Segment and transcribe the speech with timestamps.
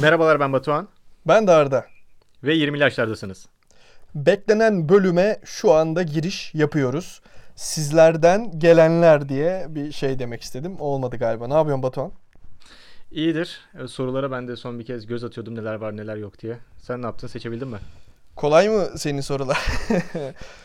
[0.00, 0.88] Merhabalar ben Batuhan
[1.28, 1.86] Ben de Arda.
[2.42, 3.46] ve 20 yaşlardasınız.
[4.14, 7.20] Beklenen bölüme şu anda giriş yapıyoruz.
[7.56, 10.76] Sizlerden gelenler diye bir şey demek istedim.
[10.80, 11.48] Olmadı galiba.
[11.48, 12.12] Ne yapıyorsun Batuhan?
[13.10, 13.60] İyidir.
[13.84, 16.58] E, Sorulara ben de son bir kez göz atıyordum neler var neler yok diye.
[16.82, 17.78] Sen ne yaptın seçebildin mi?
[18.36, 19.58] Kolay mı senin sorular?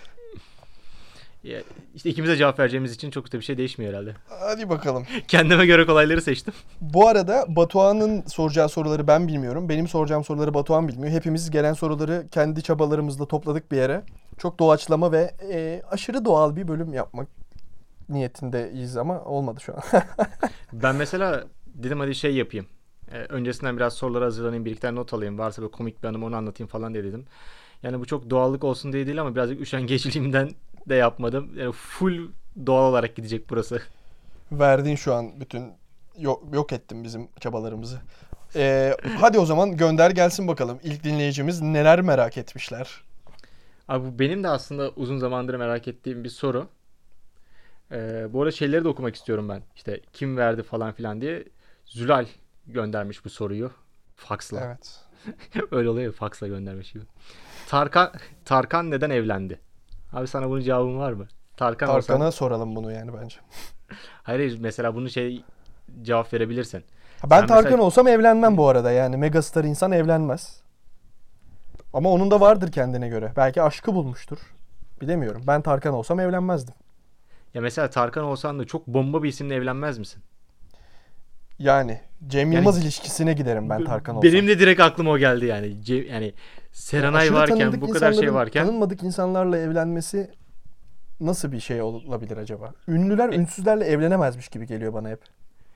[1.43, 1.61] Ya,
[1.95, 4.13] İşte ikimize cevap vereceğimiz için çok da bir şey değişmiyor herhalde.
[4.29, 5.05] Hadi bakalım.
[5.27, 6.53] Kendime göre kolayları seçtim.
[6.81, 9.69] Bu arada Batuhan'ın soracağı soruları ben bilmiyorum.
[9.69, 11.13] Benim soracağım soruları Batuhan bilmiyor.
[11.13, 14.03] Hepimiz gelen soruları kendi çabalarımızla topladık bir yere.
[14.37, 17.27] Çok doğaçlama ve e, aşırı doğal bir bölüm yapmak
[18.09, 19.81] niyetindeyiz ama olmadı şu an.
[20.73, 22.65] Ben mesela dedim hadi şey yapayım.
[23.11, 25.39] E, öncesinden biraz sorulara hazırlanayım, bir iki tane not alayım.
[25.39, 27.25] Varsa böyle komik bir anım onu anlatayım falan diye dedim.
[27.83, 29.61] Yani bu çok doğallık olsun diye değil ama birazcık
[30.89, 31.57] de yapmadım.
[31.57, 32.27] Yani full
[32.65, 33.81] doğal olarak gidecek burası.
[34.51, 35.73] Verdin şu an bütün
[36.17, 37.99] yok, yok ettin bizim çabalarımızı.
[38.55, 40.79] Ee, hadi o zaman gönder gelsin bakalım.
[40.83, 43.03] İlk dinleyicimiz neler merak etmişler.
[43.87, 46.67] Abi bu benim de aslında uzun zamandır merak ettiğim bir soru.
[47.91, 49.61] Ee, bu arada şeyleri de okumak istiyorum ben.
[49.75, 51.43] İşte kim verdi falan filan diye.
[51.85, 52.25] Zülal
[52.67, 53.71] göndermiş bu soruyu.
[54.15, 54.61] Faksla.
[54.65, 54.99] Evet.
[55.71, 57.03] Öyle oluyor ya faksla göndermiş gibi.
[57.67, 58.13] Tarkan,
[58.45, 59.59] Tarkan neden evlendi?
[60.13, 61.27] Abi sana bunun cevabın var mı?
[61.57, 62.29] Tarkan Tarkan'a olsan...
[62.29, 63.35] soralım bunu yani bence.
[64.23, 65.43] Hayır mesela bunu şey
[66.01, 66.83] cevap verebilirsin.
[67.21, 69.17] Ha, Ben Sen Tarkan mesela- olsam evlenmem bu arada yani.
[69.17, 70.61] Megastar insan evlenmez.
[71.93, 73.33] Ama onun da vardır kendine göre.
[73.37, 74.37] Belki aşkı bulmuştur.
[75.01, 75.41] Bilemiyorum.
[75.47, 76.73] Ben Tarkan olsam evlenmezdim.
[77.53, 80.23] Ya mesela Tarkan olsan da çok bomba bir isimle evlenmez misin?
[81.59, 84.31] Yani Cem Yani- Yılmaz ilişkisine giderim ben Tarkan olsam.
[84.31, 85.65] Benim de direkt aklıma o geldi yani.
[85.67, 86.33] Ce- yani
[86.71, 90.31] Serenay Aşırı varken bu kadar şey varken Tanınmadık insanlarla evlenmesi
[91.19, 92.71] nasıl bir şey olabilir acaba?
[92.87, 95.19] Ünlüler E- ünsüzlerle evlenemezmiş gibi geliyor bana hep.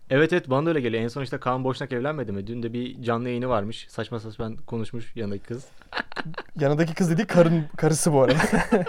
[0.09, 1.03] Evet evet bana da öyle geliyor.
[1.03, 2.47] En son işte Kaan Boşnak evlenmedi mi?
[2.47, 3.87] Dün de bir canlı yayını varmış.
[3.89, 5.65] Saçma saçma konuşmuş yanındaki kız.
[6.59, 8.37] Yanındaki kız dediği karın karısı bu arada.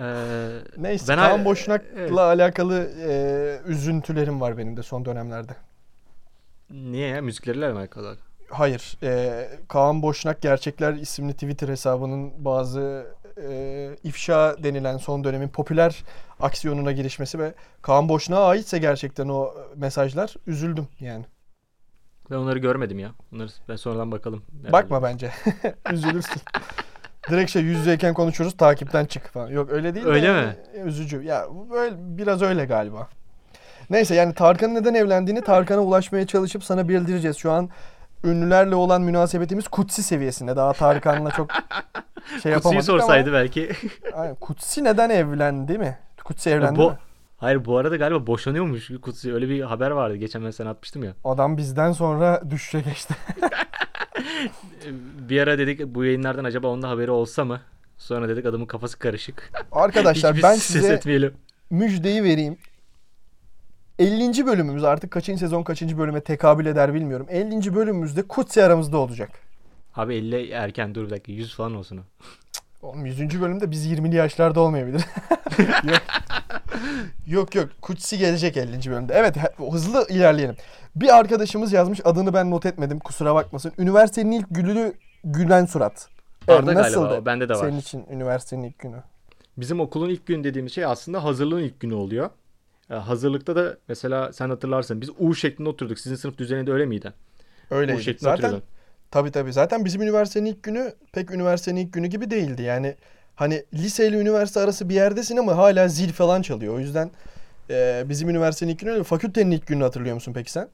[0.00, 2.12] Ee, Neyse Ben Kaan Boşnak'la evet.
[2.18, 5.52] alakalı e, üzüntülerim var benim de son dönemlerde.
[6.70, 7.22] niye ya?
[7.22, 8.16] Müzikleriyle mi alakalı?
[8.50, 8.98] Hayır.
[9.02, 13.06] e, Kaan Boşnak Gerçekler isimli Twitter hesabının bazı
[13.48, 16.04] e, ifşa denilen son dönemin popüler
[16.40, 21.24] aksiyonuna girişmesi ve Kaan Boşnak'a aitse gerçekten o mesajlar üzüldüm yani.
[22.30, 23.10] Ben onları görmedim ya.
[23.34, 24.42] Onları ben sonradan bakalım.
[24.58, 24.72] herhalde.
[24.72, 25.30] Bakma bence.
[25.92, 26.42] Üzülürsün.
[27.30, 29.48] Direkt şey yüz yüzeyken konuşuyoruz takipten çık falan.
[29.48, 30.56] Yok öyle değil de Öyle yani mi?
[30.84, 31.22] Üzücü.
[31.22, 33.08] Ya böyle biraz öyle galiba.
[33.90, 37.36] Neyse yani Tarkan'ın neden evlendiğini Tarkan'a ulaşmaya çalışıp sana bildireceğiz.
[37.36, 37.70] Şu an
[38.24, 40.56] ünlülerle olan münasebetimiz kutsi seviyesinde.
[40.56, 41.50] Daha Tarkan'la çok
[42.42, 43.70] şey yapamadık Kutsi'yi sorsaydı belki.
[44.12, 45.98] ama Aynen, Kutsi neden evlendi mi?
[46.24, 46.96] Kutsi evlendi Bu, mi?
[47.36, 49.34] hayır bu arada galiba boşanıyormuş Kutsi.
[49.34, 50.16] Öyle bir haber vardı.
[50.16, 51.12] Geçen ben sana atmıştım ya.
[51.24, 52.40] Adam bizden sonra
[52.80, 53.14] geçti.
[53.42, 54.88] Ee,
[55.28, 57.60] Bir ara dedik bu yayınlardan acaba onun da haberi olsa mı?
[57.98, 59.50] Sonra dedik adamın kafası karışık.
[59.72, 61.34] Arkadaşlar ben size etmeyelim.
[61.70, 62.58] müjdeyi vereyim.
[63.98, 64.46] 50.
[64.46, 67.26] bölümümüz artık kaçıncı sezon kaçıncı bölüme tekabül eder bilmiyorum.
[67.30, 67.74] 50.
[67.74, 69.30] bölümümüzde Kutsi aramızda olacak.
[69.96, 72.00] Abi 50 erken dur bir dakika 100 falan olsun o.
[72.82, 73.40] Oğlum 100.
[73.40, 75.04] bölümde biz 20'li yaşlarda olmayabilir.
[75.84, 76.02] yok.
[77.26, 78.90] yok yok Kutsi gelecek 50.
[78.90, 79.14] bölümde.
[79.16, 79.36] Evet
[79.72, 80.56] hızlı ilerleyelim.
[80.96, 83.72] Bir arkadaşımız yazmış adını ben not etmedim kusura bakmasın.
[83.78, 84.92] Üniversitenin ilk günü
[85.24, 86.08] gülen surat.
[86.48, 87.60] Evet, Arda galiba, nasıldı o bende de var.
[87.60, 89.02] Senin için üniversitenin ilk günü.
[89.56, 92.30] Bizim okulun ilk gün dediğimiz şey aslında hazırlığın ilk günü oluyor.
[92.90, 95.98] Ee, hazırlıkta da mesela sen hatırlarsın biz U şeklinde oturduk.
[95.98, 97.12] Sizin sınıf düzeninde öyle miydi?
[97.70, 98.02] U Öyleydi.
[98.02, 98.68] şeklinde Zaten oturuyordun.
[99.10, 99.52] Tabii tabii.
[99.52, 102.62] Zaten bizim üniversitenin ilk günü pek üniversitenin ilk günü gibi değildi.
[102.62, 102.96] Yani
[103.36, 106.74] hani lise ile üniversite arası bir yerdesin ama hala zil falan çalıyor.
[106.74, 107.10] O yüzden
[107.70, 109.02] e, bizim üniversitenin ilk günü öyle.
[109.04, 110.68] Fakültenin ilk gününü hatırlıyor musun peki sen?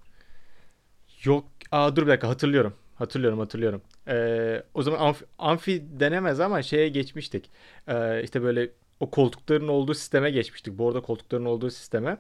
[1.25, 1.45] Yok.
[1.73, 2.75] Aa dur bir dakika hatırlıyorum.
[2.95, 3.83] Hatırlıyorum hatırlıyorum.
[4.09, 7.51] Ee, o zaman amfi, amfi denemez ama şeye geçmiştik.
[7.89, 8.69] Ee, işte böyle
[9.01, 10.79] o koltukların olduğu sisteme geçmiştik.
[10.79, 12.19] Bu arada koltukların olduğu sisteme.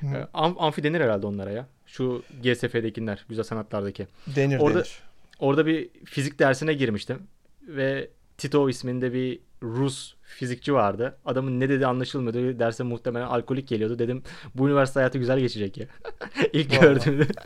[0.00, 0.06] Hı.
[0.06, 1.66] Ee, am- amfi denir herhalde onlara ya.
[1.86, 4.06] Şu GSF'dekiler, güzel sanatlardaki.
[4.36, 4.98] Denir Orada- denir.
[5.38, 7.22] Orada bir fizik dersine girmiştim.
[7.62, 11.16] Ve Tito isminde bir Rus fizikçi vardı.
[11.24, 12.58] Adamın ne dediği anlaşılmıyordu.
[12.58, 13.98] Derse muhtemelen alkolik geliyordu.
[13.98, 14.22] Dedim
[14.54, 15.86] bu üniversite hayatı güzel geçecek ya.
[16.52, 17.26] İlk gördüğümde.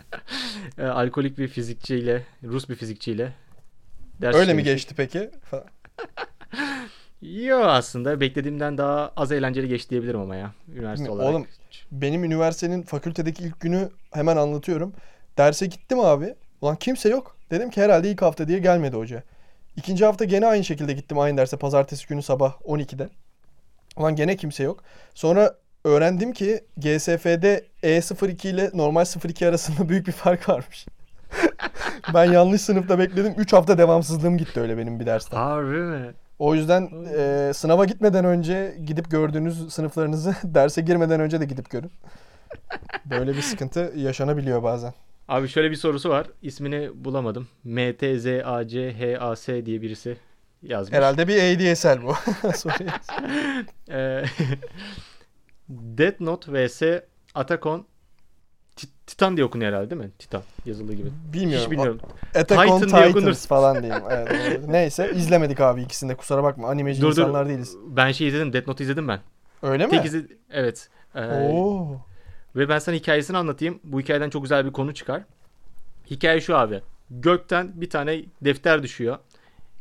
[0.79, 3.33] E, alkolik bir fizikçiyle, Rus bir fizikçiyle
[4.21, 5.31] ders Öyle mi geçti peki?
[7.23, 10.53] Yo aslında beklediğimden daha az eğlenceli geçti diyebilirim ama ya.
[10.75, 11.49] Üniversite Oğlum, olarak.
[11.93, 14.93] Benim üniversitenin fakültedeki ilk günü hemen anlatıyorum.
[15.39, 16.35] Derse gittim abi.
[16.61, 17.37] Ulan kimse yok.
[17.51, 19.23] Dedim ki herhalde ilk hafta diye gelmedi hoca.
[19.77, 23.09] İkinci hafta gene aynı şekilde gittim aynı derse pazartesi günü sabah 12'de.
[23.97, 24.85] Ulan gene kimse yok.
[25.15, 30.87] Sonra öğrendim ki GSF'de E02 ile normal 02 arasında büyük bir fark varmış.
[32.15, 33.35] Ben yanlış sınıfta bekledim.
[33.37, 35.37] 3 hafta devamsızlığım gitti öyle benim bir dersten.
[35.37, 36.13] Harbi mi?
[36.41, 41.91] O yüzden e, sınava gitmeden önce gidip gördüğünüz sınıflarınızı derse girmeden önce de gidip görün.
[43.05, 44.95] Böyle bir sıkıntı yaşanabiliyor bazen.
[45.29, 46.27] Abi şöyle bir sorusu var.
[46.43, 47.49] İsmini bulamadım.
[47.65, 50.17] MTZACHAS diye birisi
[50.63, 50.97] yazmış.
[50.97, 52.15] Herhalde bir ADSL bu.
[55.69, 56.83] Death Note vs
[57.35, 57.85] Attack Ti-
[59.07, 60.11] Titan diye okunuyor herhalde değil mi?
[60.19, 61.09] Titan yazıldığı gibi.
[61.33, 61.65] Bilmiyorum.
[61.65, 62.01] Hiç bilmiyorum.
[62.35, 64.03] Attack on Titan diye Titans falan diyeyim.
[64.11, 64.61] Evet.
[64.69, 66.69] Neyse izlemedik abi ikisinde kusura bakma.
[66.69, 67.23] Animeci Dur dur.
[67.23, 67.77] insanlar değiliz.
[67.87, 68.53] Ben şey izledim.
[68.53, 69.21] Death Note izledim ben.
[69.63, 69.91] Öyle mi?
[69.91, 70.89] Tek izle- Evet.
[71.15, 72.01] Ee, Oo.
[72.57, 73.81] Ve ben sana hikayesini anlatayım.
[73.85, 75.23] Bu hikayeden çok güzel bir konu çıkar.
[76.11, 76.81] Hikaye şu abi.
[77.11, 79.19] Gökten bir tane defter düşüyor.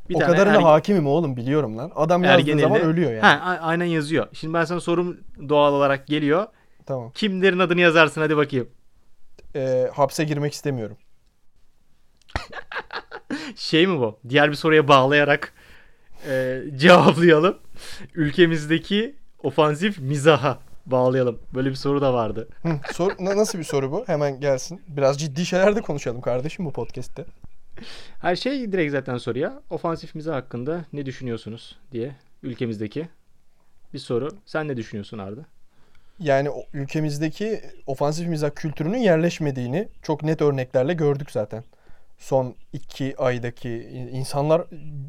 [0.09, 1.91] Bir o kadarına erge- hakimim oğlum biliyorum lan.
[1.95, 3.21] Adam yazdığı ergen zaman eli- ölüyor yani.
[3.21, 4.27] Ha, aynen yazıyor.
[4.33, 5.17] Şimdi ben sana sorum
[5.49, 6.47] doğal olarak geliyor.
[6.85, 7.11] Tamam.
[7.15, 8.67] Kimlerin adını yazarsın hadi bakayım.
[9.55, 10.97] Ee, hapse girmek istemiyorum.
[13.55, 14.19] Şey mi bu?
[14.29, 15.53] Diğer bir soruya bağlayarak
[16.27, 17.57] e, cevaplayalım.
[18.15, 21.39] Ülkemizdeki ofansif mizaha bağlayalım.
[21.53, 22.47] Böyle bir soru da vardı.
[22.61, 24.03] Hı, sor, na- nasıl bir soru bu?
[24.07, 24.81] Hemen gelsin.
[24.87, 27.25] Biraz ciddi şeyler de konuşalım kardeşim bu podcast'te.
[28.21, 29.61] Her şey direkt zaten soruya.
[29.69, 33.09] Ofansif mizah hakkında ne düşünüyorsunuz diye ülkemizdeki
[33.93, 34.29] bir soru.
[34.45, 35.45] Sen ne düşünüyorsun Arda?
[36.19, 41.63] Yani ülkemizdeki ofansif mizah kültürünün yerleşmediğini çok net örneklerle gördük zaten.
[42.17, 44.61] Son iki aydaki in- insanlar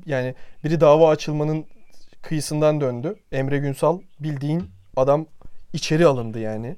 [0.07, 0.35] yani
[0.65, 1.65] biri dava açılmanın
[2.23, 3.17] kıyısından döndü.
[3.33, 5.27] Emre Günsal bildiğin adam
[5.73, 6.77] içeri alındı yani.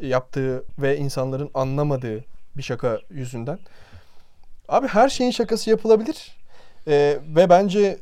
[0.00, 2.24] Yaptığı ve insanların anlamadığı
[2.56, 3.58] bir şaka yüzünden.
[4.68, 6.36] Abi her şeyin şakası yapılabilir.
[6.88, 7.98] Ee, ve bence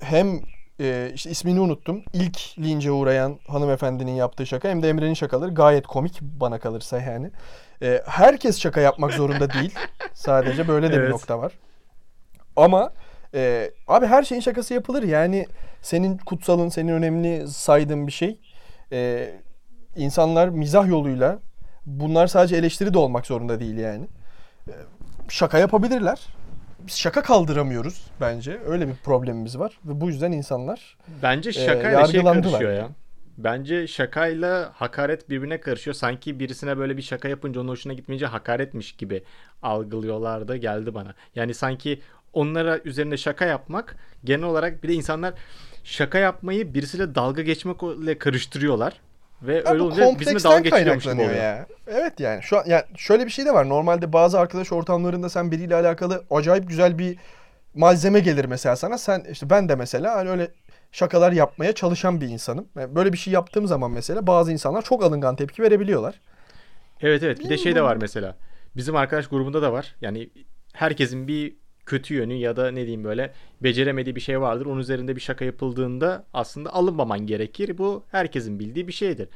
[0.00, 0.40] hem
[0.82, 2.02] e, işte ismini unuttum.
[2.12, 7.30] İlk lince uğrayan hanımefendinin yaptığı şaka hem de Emre'nin şakaları gayet komik bana kalırsa yani.
[7.82, 9.74] E, herkes şaka yapmak zorunda değil.
[10.14, 11.10] Sadece böyle de bir Evet.
[11.10, 11.52] nokta var.
[12.56, 12.92] Ama
[13.34, 15.02] e, abi her şeyin şakası yapılır.
[15.02, 15.46] Yani
[15.82, 18.38] senin kutsalın, senin önemli saydığın bir şey.
[18.92, 19.30] E,
[19.96, 21.38] insanlar mizah yoluyla
[21.86, 24.06] bunlar sadece eleştiri de olmak zorunda değil yani.
[24.68, 24.74] E,
[25.28, 26.20] şaka yapabilirler.
[26.86, 28.60] Şaka kaldıramıyoruz bence.
[28.66, 32.88] Öyle bir problemimiz var ve bu yüzden insanlar Bence şakayla şey yargılandılar karışıyor ya.
[33.38, 35.94] Bence şakayla hakaret birbirine karışıyor.
[35.94, 39.22] Sanki birisine böyle bir şaka yapınca onun hoşuna gitmeyince hakaretmiş gibi
[39.62, 41.14] algılıyorlar da geldi bana.
[41.34, 42.00] Yani sanki
[42.32, 45.34] onlara üzerinde şaka yapmak genel olarak bir de insanlar
[45.84, 49.00] şaka yapmayı birisiyle dalga geçmekle karıştırıyorlar.
[49.42, 51.34] Ve Ya öyle olunca bizimle dalga geçiliyormuş gibi oluyor.
[51.34, 51.66] ya.
[51.86, 53.68] Evet yani şu an yani şöyle bir şey de var.
[53.68, 57.16] Normalde bazı arkadaş ortamlarında sen biriyle alakalı acayip güzel bir
[57.74, 58.98] malzeme gelir mesela sana.
[58.98, 60.48] Sen işte ben de mesela hani öyle
[60.92, 62.68] şakalar yapmaya çalışan bir insanım.
[62.78, 66.20] Yani Böyle bir şey yaptığım zaman mesela bazı insanlar çok alıngan tepki verebiliyorlar.
[67.00, 68.36] Evet evet bir de şey de var mesela.
[68.76, 69.94] Bizim arkadaş grubunda da var.
[70.00, 70.30] Yani
[70.72, 71.56] herkesin bir
[71.86, 73.32] kötü yönü ya da ne diyeyim böyle
[73.62, 74.66] beceremediği bir şey vardır.
[74.66, 77.78] Onun üzerinde bir şaka yapıldığında aslında alınmaman gerekir.
[77.78, 79.28] Bu herkesin bildiği bir şeydir.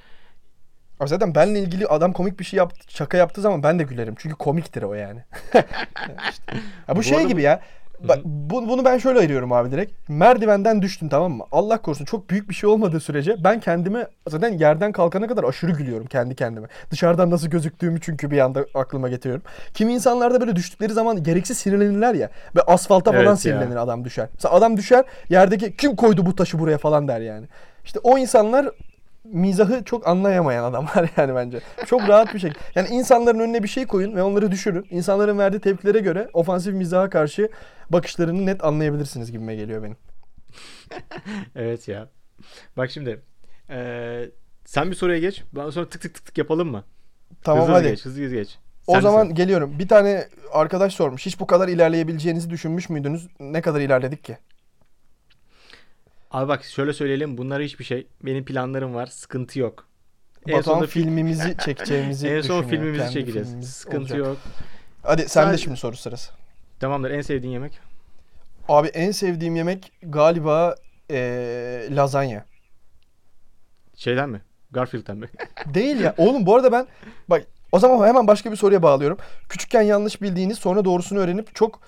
[1.00, 4.14] Abi zaten benle ilgili adam komik bir şey yaptı, şaka yaptığı zaman ben de gülerim.
[4.18, 5.24] Çünkü komiktir o yani.
[6.30, 6.56] İşte.
[6.88, 7.62] Ya bu, Bu şey arada gibi ya.
[8.00, 10.08] Bak, bu- bunu ben şöyle ayırıyorum abi direkt.
[10.08, 11.44] Merdivenden düştüm tamam mı?
[11.52, 15.72] Allah korusun çok büyük bir şey olmadığı sürece ben kendime zaten yerden kalkana kadar aşırı
[15.72, 16.68] gülüyorum kendi kendime.
[16.90, 19.44] Dışarıdan nasıl gözüktüğümü çünkü bir anda aklıma getiriyorum.
[19.74, 22.30] Kimi insanlarda böyle düştükleri zaman gereksiz sinirlenirler ya.
[22.56, 23.36] Ve asfalta falan Evet ya.
[23.36, 24.28] sinirlenir adam düşer.
[24.34, 27.46] Mesela adam düşer yerdeki kim koydu bu taşı buraya falan der yani.
[27.84, 28.68] İşte o insanlar
[29.32, 31.60] mizahı çok anlayamayan adamlar yani bence.
[31.86, 32.52] Çok rahat bir şey.
[32.74, 34.86] Yani insanların önüne bir şey koyun ve onları düşürün.
[34.90, 37.48] İnsanların verdiği tepkilere göre ofansif mizaha karşı
[37.90, 39.96] bakışlarını net anlayabilirsiniz gibime geliyor benim.
[41.56, 42.08] Evet ya.
[42.76, 43.20] Bak şimdi
[43.70, 44.30] eee,
[44.64, 45.42] sen bir soruya geç.
[45.52, 46.84] Ben sonra tık tık tık tık yapalım mı?
[47.42, 47.88] Tamam hızlı hadi.
[47.88, 48.58] geç, hızlı geç.
[48.86, 49.30] O Sen zaman sor.
[49.34, 49.78] geliyorum.
[49.78, 51.26] Bir tane arkadaş sormuş.
[51.26, 53.28] Hiç bu kadar ilerleyebileceğinizi düşünmüş müydünüz?
[53.40, 54.38] Ne kadar ilerledik ki?
[56.36, 57.38] Abi bak şöyle söyleyelim.
[57.38, 58.06] Bunlar hiçbir şey.
[58.22, 59.06] Benim planlarım var.
[59.06, 59.86] Sıkıntı yok.
[60.46, 63.46] En Batuhan sonunda fi- filmimizi çekeceğimizi en son filmimizi Kendi çekeceğiz.
[63.48, 64.18] filmimiz Sıkıntı olacak.
[64.18, 64.36] yok.
[65.02, 66.32] Hadi sen de Sadece- şimdi soru sırası.
[66.80, 67.10] Tamamdır.
[67.10, 67.78] En sevdiğin yemek?
[68.68, 70.74] Abi en sevdiğim yemek galiba
[71.10, 72.44] eee lazanya.
[73.94, 74.40] Şeyden mi?
[74.70, 75.28] Garfield'den mi?
[75.74, 76.14] Değil ya.
[76.18, 76.86] Oğlum bu arada ben
[77.28, 79.18] bak o zaman hemen başka bir soruya bağlıyorum.
[79.48, 81.80] Küçükken yanlış bildiğiniz sonra doğrusunu öğrenip çok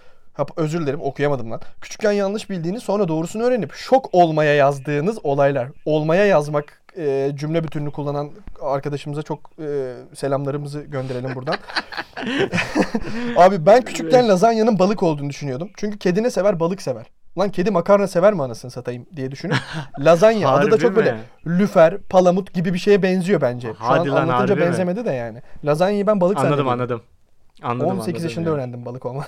[0.57, 1.61] özür dilerim okuyamadım lan.
[1.80, 5.68] Küçükken yanlış bildiğiniz sonra doğrusunu öğrenip şok olmaya yazdığınız olaylar.
[5.85, 8.30] Olmaya yazmak e, cümle bütününü kullanan
[8.62, 11.57] arkadaşımıza çok e, selamlarımızı gönderelim buradan.
[13.37, 15.71] Abi ben küçükken lazanyanın balık olduğunu düşünüyordum.
[15.76, 16.61] Çünkü kedi ne sever?
[16.61, 17.07] Balık sever.
[17.38, 19.57] Lan kedi makarna sever mi anasını satayım diye düşünüp
[20.00, 21.18] lazanya adı da çok böyle mi?
[21.47, 23.68] lüfer, palamut gibi bir şeye benziyor bence.
[23.68, 24.61] Şu Hadi an lan, anlatınca harbi mi?
[24.61, 25.42] benzemedi de yani.
[25.64, 26.73] Lazanyayı ben balık Anladım zannediyordum.
[26.73, 26.95] anladım.
[26.97, 27.17] Anladım
[27.62, 28.54] 18 anladım yaşında ya.
[28.54, 29.26] öğrendim balık olma.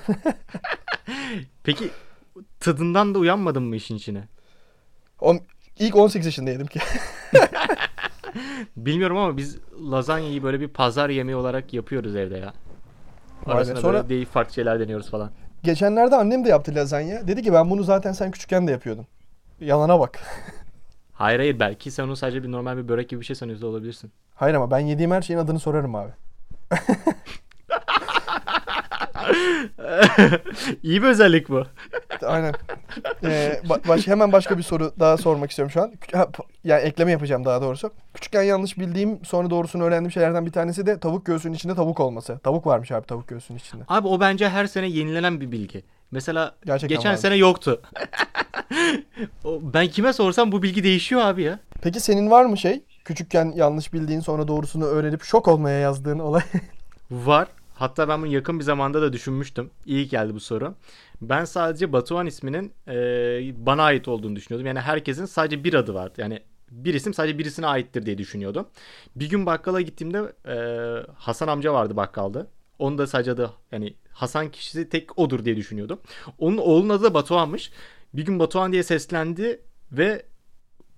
[1.62, 1.90] Peki
[2.60, 4.28] tadından da uyanmadın mı işin içine?
[5.20, 5.40] On-
[5.78, 6.80] İlk 18 yaşında yedim ki.
[8.76, 9.58] Bilmiyorum ama biz
[9.90, 12.52] lazanyayı böyle bir pazar yemeği olarak yapıyoruz evde ya.
[13.46, 15.30] Arasında Sonra- böyle değil farklı şeyler deniyoruz falan.
[15.62, 17.28] Geçenlerde annem de yaptı lazanya.
[17.28, 19.06] Dedi ki ben bunu zaten sen küçükken de yapıyordun.
[19.60, 20.18] Yalana bak.
[21.12, 24.12] Hayır hayır belki sen onu sadece bir normal bir börek gibi bir şey sanıyorsun olabilirsin.
[24.34, 26.10] Hayır ama ben yediğim her şeyin adını sorarım abi.
[30.82, 31.64] İyi bir özellik bu.
[32.26, 32.54] Aynen.
[33.24, 35.92] Ee, ba- baş- hemen başka bir soru daha sormak istiyorum şu an.
[36.12, 36.28] Ha,
[36.64, 37.90] yani ekleme yapacağım daha doğrusu.
[38.14, 42.38] Küçükken yanlış bildiğim sonra doğrusunu öğrendiğim şeylerden bir tanesi de tavuk göğsünün içinde tavuk olması.
[42.38, 43.82] Tavuk varmış abi tavuk göğsünün içinde.
[43.88, 45.82] Abi o bence her sene yenilenen bir bilgi.
[46.10, 47.20] Mesela Gerçekten geçen varmış.
[47.20, 47.82] sene yoktu.
[49.44, 51.58] O- ben kime sorsam bu bilgi değişiyor abi ya.
[51.82, 52.82] Peki senin var mı şey?
[53.04, 56.42] Küçükken yanlış bildiğin sonra doğrusunu öğrenip şok olmaya yazdığın olay.
[57.10, 57.48] Var.
[57.80, 59.70] Hatta ben bunu yakın bir zamanda da düşünmüştüm.
[59.86, 60.74] İyi geldi bu soru.
[61.22, 62.94] Ben sadece Batuhan isminin e,
[63.66, 64.66] bana ait olduğunu düşünüyordum.
[64.66, 66.14] Yani herkesin sadece bir adı vardı.
[66.18, 68.66] Yani bir isim sadece birisine aittir diye düşünüyordum.
[69.16, 70.56] Bir gün bakkala gittiğimde e,
[71.14, 72.46] Hasan amca vardı bakkalda.
[72.78, 76.00] Onun da sadece adı yani Hasan kişisi tek odur diye düşünüyordum.
[76.38, 77.70] Onun oğlunun adı da Batuhan'mış.
[78.14, 79.60] Bir gün Batuhan diye seslendi
[79.92, 80.22] ve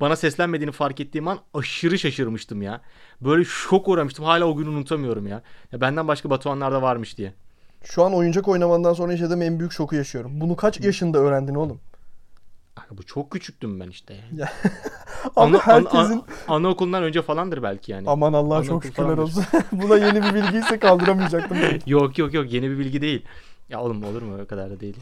[0.02, 2.80] bana seslenmediğini fark ettiğim an aşırı şaşırmıştım ya.
[3.20, 4.24] Böyle şok uğramıştım.
[4.24, 5.42] Hala o günü unutamıyorum ya.
[5.72, 7.34] ya benden başka Batuhanlar da varmış diye.
[7.84, 10.40] Şu an oyuncak oynamandan sonra yaşadığım en büyük şoku yaşıyorum.
[10.40, 11.80] Bunu kaç yaşında öğrendin oğlum?
[12.74, 14.14] Kanka bu çok küçüktüm ben işte.
[14.14, 14.22] ya.
[14.36, 14.48] Ya.
[15.36, 16.24] Abi Ana- herkesin...
[16.48, 18.10] Anaokulundan önce falandır belki yani.
[18.10, 19.22] Aman Anaokul çok şükürler falandır.
[19.22, 19.44] olsun.
[19.72, 21.58] Buna yeni bir bilgiyse kaldıramayacaktım.
[21.62, 21.80] ben.
[21.86, 23.24] Yok yok yok yeni bir bilgi değil.
[23.68, 24.96] Ya oğlum olur mu o kadar da değil.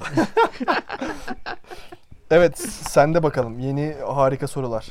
[2.31, 2.59] Evet
[2.89, 3.59] sende bakalım.
[3.59, 4.87] Yeni harika sorular.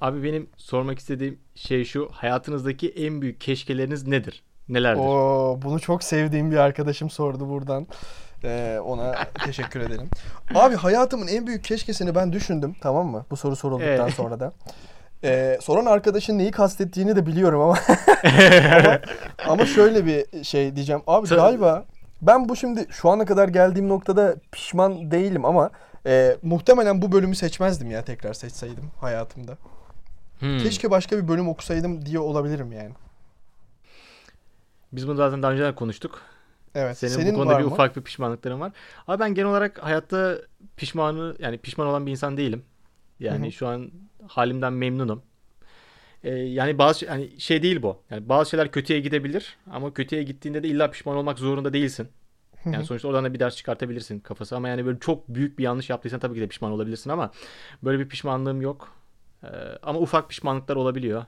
[0.00, 2.08] Abi benim sormak istediğim şey şu.
[2.12, 4.42] Hayatınızdaki en büyük keşkeleriniz nedir?
[4.68, 5.00] Nelerdir?
[5.02, 7.86] Oo, bunu çok sevdiğim bir arkadaşım sordu buradan.
[8.44, 10.08] Ee, ona teşekkür edelim.
[10.54, 13.26] Abi hayatımın en büyük keşkesini ben düşündüm tamam mı?
[13.30, 14.12] Bu soru sorulduktan Ee?
[14.12, 14.52] sonra da.
[15.24, 17.74] Ee, soran arkadaşın neyi kastettiğini de biliyorum ama
[18.76, 18.98] ama,
[19.48, 21.02] ama şöyle bir şey diyeceğim.
[21.06, 21.40] Abi Tabii.
[21.40, 21.84] galiba
[22.22, 25.70] ben bu şimdi şu ana kadar geldiğim noktada pişman değilim ama
[26.06, 29.58] e, muhtemelen bu bölümü seçmezdim ya tekrar seçseydim hayatımda.
[30.38, 30.58] Hmm.
[30.58, 32.90] Keşke başka bir bölüm okusaydım diye olabilirim yani.
[34.92, 36.22] Biz bunu zaten daha önceden konuştuk.
[36.74, 36.98] Evet.
[36.98, 37.70] Senin, Senin bu konuda bir mı?
[37.70, 38.72] ufak bir pişmanlıkların var.
[39.06, 40.38] Ama ben genel olarak hayatta
[40.76, 42.62] pişmanı yani pişman olan bir insan değilim.
[43.20, 43.52] Yani Hı hı.
[43.52, 43.90] şu an
[44.28, 45.22] halimden memnunum.
[46.24, 48.02] Ee, yani bazı şey- hani şey değil bu.
[48.10, 52.08] Yani bazı şeyler kötüye gidebilir ama kötüye gittiğinde de illa pişman olmak zorunda değilsin.
[52.64, 55.90] Yani sonuçta oradan da bir ders çıkartabilirsin kafası ama yani böyle çok büyük bir yanlış
[55.90, 57.30] yaptıysan tabii ki de pişman olabilirsin ama
[57.82, 58.92] böyle bir pişmanlığım yok.
[59.44, 59.46] Ee,
[59.82, 61.24] ama ufak pişmanlıklar olabiliyor.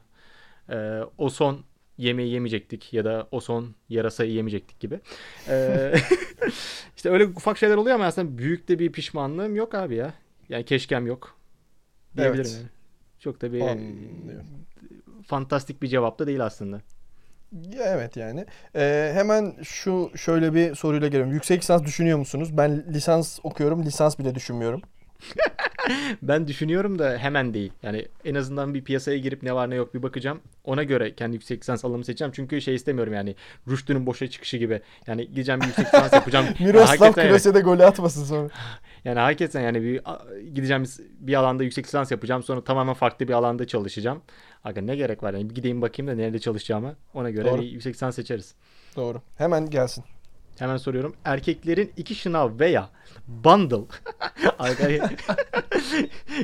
[0.70, 1.60] Ee, o son
[1.98, 5.00] yemeği yemeyecektik ya da o son yarasayı yemeyecektik gibi.
[5.48, 5.94] Ee,
[6.96, 10.14] işte öyle ufak şeyler oluyor ama aslında büyük de bir pişmanlığım yok abi ya.
[10.48, 11.36] Yani keşkem yok.
[12.16, 12.56] Diyebilirim Evet.
[12.56, 12.68] yani.
[13.18, 14.46] Çok da bir Anlıyorum.
[15.26, 16.80] fantastik bir cevap da değil aslında.
[17.82, 18.46] Evet yani.
[18.76, 21.32] Ee, hemen şu şöyle bir soruyla geliyorum.
[21.32, 22.56] Yüksek lisans düşünüyor musunuz?
[22.56, 23.84] Ben lisans okuyorum.
[23.84, 24.82] Lisans bile düşünmüyorum.
[26.22, 27.72] Ben düşünüyorum da hemen değil.
[27.82, 30.40] Yani en azından bir piyasaya girip ne var ne yok bir bakacağım.
[30.64, 32.32] Ona göre kendi yüksek lisans alanımı seçeceğim.
[32.36, 33.36] Çünkü şey istemiyorum yani
[33.68, 34.80] Rüştü'nün boşa çıkışı gibi.
[35.06, 36.46] Yani gideceğim bir yüksek lisans yapacağım.
[36.60, 38.48] Miroslav hakikaten yani, golü atmasın sonra.
[39.04, 40.00] yani hakikaten yani bir
[40.54, 40.84] gideceğim
[41.20, 42.42] bir alanda yüksek lisans yapacağım.
[42.42, 44.22] Sonra tamamen farklı bir alanda çalışacağım.
[44.64, 46.96] Aga ne gerek var yani bir gideyim bakayım da nerede çalışacağımı.
[47.14, 47.62] Ona göre Doğru.
[47.62, 48.54] bir yüksek lisans seçeriz.
[48.96, 49.22] Doğru.
[49.38, 50.04] Hemen gelsin.
[50.58, 51.14] Hemen soruyorum.
[51.24, 52.90] Erkeklerin iki şınav veya
[53.28, 53.76] bundle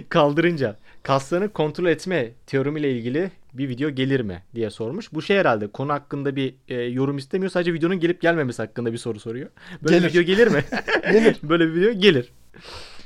[0.08, 5.12] kaldırınca kaslarını kontrol etme teoremiyle ilgili bir video gelir mi diye sormuş.
[5.12, 7.50] Bu şey herhalde konu hakkında bir e, yorum istemiyor.
[7.50, 9.48] Sadece videonun gelip gelmemesi hakkında bir soru soruyor.
[9.82, 10.08] Böyle Gelir.
[10.08, 10.64] bir video gelir mi?
[11.12, 11.36] Gelir.
[11.42, 12.32] Böyle bir video gelir.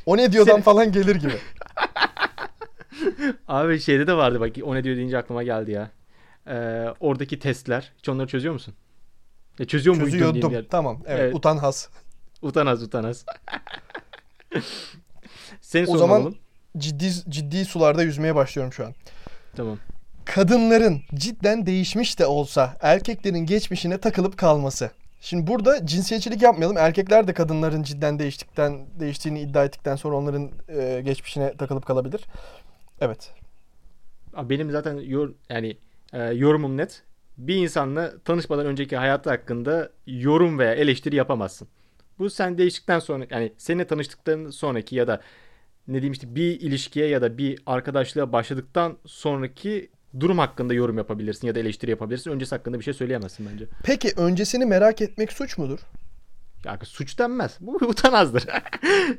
[0.07, 1.33] O ne diyordan Senin- falan gelir gibi.
[3.49, 5.91] Abi şeyde de vardı bak o ne diyor deyince aklıma geldi ya.
[6.47, 7.93] Ee, oradaki testler.
[7.99, 8.75] Hiç onları çözüyor musun?
[9.59, 10.67] Ya çözüyor muydun Çözüyordum.
[10.71, 10.99] Tamam.
[11.07, 11.21] Evet.
[11.21, 11.35] Evet.
[11.35, 11.89] Utan has.
[12.43, 13.25] Utanaz utanaz.
[15.61, 16.37] Senin O zaman- alalım.
[16.79, 18.95] Ciddi ciddi sularda yüzmeye başlıyorum şu an.
[19.57, 19.79] Tamam.
[20.25, 24.91] Kadınların cidden değişmiş de olsa erkeklerin geçmişine takılıp kalması.
[25.21, 26.77] Şimdi burada cinsiyetçilik yapmayalım.
[26.77, 32.25] Erkekler de kadınların cidden değiştikten değiştiğini iddia ettikten sonra onların e, geçmişine takılıp kalabilir.
[33.03, 33.35] Evet.
[34.37, 35.77] Benim zaten yor, yani
[36.13, 37.03] e, yorumum net.
[37.39, 41.69] Bir insanla tanışmadan önceki hayatı hakkında yorum veya eleştiri yapamazsın.
[42.19, 45.21] Bu sen değiştikten sonra yani seninle tanıştıktan sonraki ya da
[45.89, 49.91] ne diyeyim işte bir ilişkiye ya da bir arkadaşlığa başladıktan sonraki
[50.21, 52.31] durum hakkında yorum yapabilirsin ya da eleştiri yapabilirsin.
[52.31, 53.67] Öncesi hakkında bir şey söyleyemezsin bence.
[53.85, 55.79] Peki öncesini merak etmek suç mudur?
[56.65, 57.57] Ya suç denmez.
[57.61, 58.45] Bu utanazdır.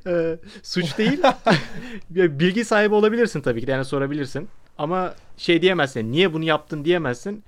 [0.07, 1.21] Ee, suç değil.
[2.09, 4.49] Bilgi sahibi olabilirsin tabii ki de yani sorabilirsin.
[4.77, 6.11] Ama şey diyemezsin.
[6.11, 7.43] Niye bunu yaptın diyemezsin.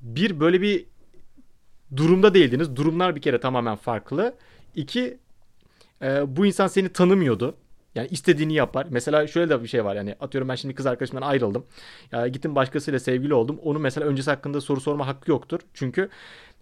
[0.00, 0.86] Bir böyle bir
[1.96, 2.76] durumda değildiniz.
[2.76, 4.34] Durumlar bir kere tamamen farklı.
[4.74, 5.18] İki
[6.02, 7.56] e, bu insan seni tanımıyordu.
[7.94, 8.86] Yani istediğini yapar.
[8.90, 11.66] Mesela şöyle de bir şey var yani atıyorum ben şimdi kız arkadaşımdan ayrıldım.
[12.12, 13.58] Ya gittim başkasıyla sevgili oldum.
[13.62, 15.60] Onun mesela öncesi hakkında soru sorma hakkı yoktur.
[15.74, 16.08] Çünkü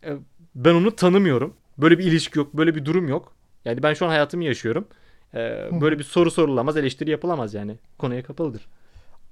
[0.05, 0.17] e,
[0.55, 1.55] ben onu tanımıyorum.
[1.83, 3.33] Böyle bir ilişki yok, böyle bir durum yok.
[3.65, 4.89] Yani ben şu an hayatımı yaşıyorum.
[5.35, 5.39] E,
[5.81, 7.77] böyle bir soru sorulamaz, eleştiri yapılamaz yani.
[7.99, 8.69] Konuya kapalıdır.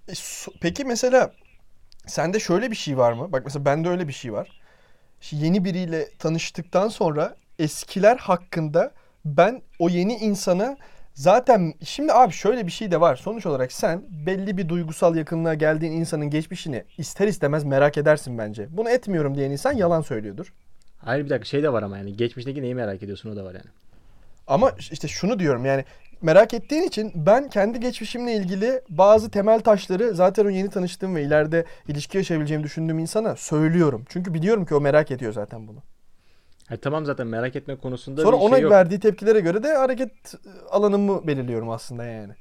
[0.09, 0.12] E,
[0.61, 1.33] Peki mesela
[2.07, 3.33] sende şöyle bir şey var mı?
[3.33, 4.61] Bak mesela bende öyle bir şey var.
[5.21, 8.92] Şimdi Yeni biriyle tanıştıktan sonra eskiler hakkında
[9.25, 10.76] ben o yeni insana
[11.14, 13.16] zaten şimdi abi şöyle bir şey de var.
[13.16, 18.69] Sonuç olarak sen belli bir duygusal yakınlığa geldiğin insanın geçmişini ister istemez merak edersin bence.
[18.71, 20.52] Bunu etmiyorum diyen insan yalan söylüyordur.
[21.04, 23.54] Hayır bir dakika şey de var ama yani geçmişteki neyi merak ediyorsun o da var
[23.54, 23.71] yani.
[24.47, 25.85] Ama işte şunu diyorum yani
[26.23, 31.23] merak ettiğin için ben kendi geçmişimle ilgili bazı temel taşları zaten o yeni tanıştığım ve
[31.23, 34.04] ileride ilişki yaşayabileceğimi düşündüğüm insana söylüyorum.
[34.09, 35.83] Çünkü biliyorum ki o merak ediyor zaten bunu.
[36.69, 38.73] Ha, tamam zaten merak etme konusunda Sonra bir ona şey yok.
[38.73, 40.35] verdiği tepkilere göre de hareket
[40.71, 42.33] alanımı belirliyorum aslında yani.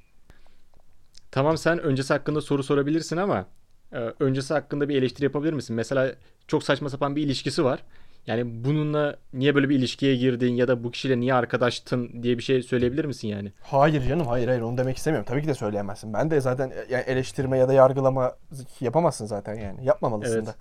[1.31, 3.45] Tamam sen öncesi hakkında soru sorabilirsin ama
[3.93, 5.75] e, öncesi hakkında bir eleştiri yapabilir misin?
[5.75, 6.15] Mesela
[6.47, 7.83] çok saçma sapan bir ilişkisi var.
[8.29, 12.43] Yani bununla niye böyle bir ilişkiye girdin ya da bu kişiyle niye arkadaştın diye bir
[12.43, 13.53] şey söyleyebilir misin yani?
[13.61, 15.25] Hayır canım hayır hayır onu demek istemiyorum.
[15.29, 16.13] Tabii ki de söyleyemezsin.
[16.13, 18.35] Ben de zaten yani eleştirme ya da yargılama
[18.81, 19.85] yapamazsın zaten yani.
[19.85, 20.47] Yapmamalısın Evet.
[20.47, 20.55] da.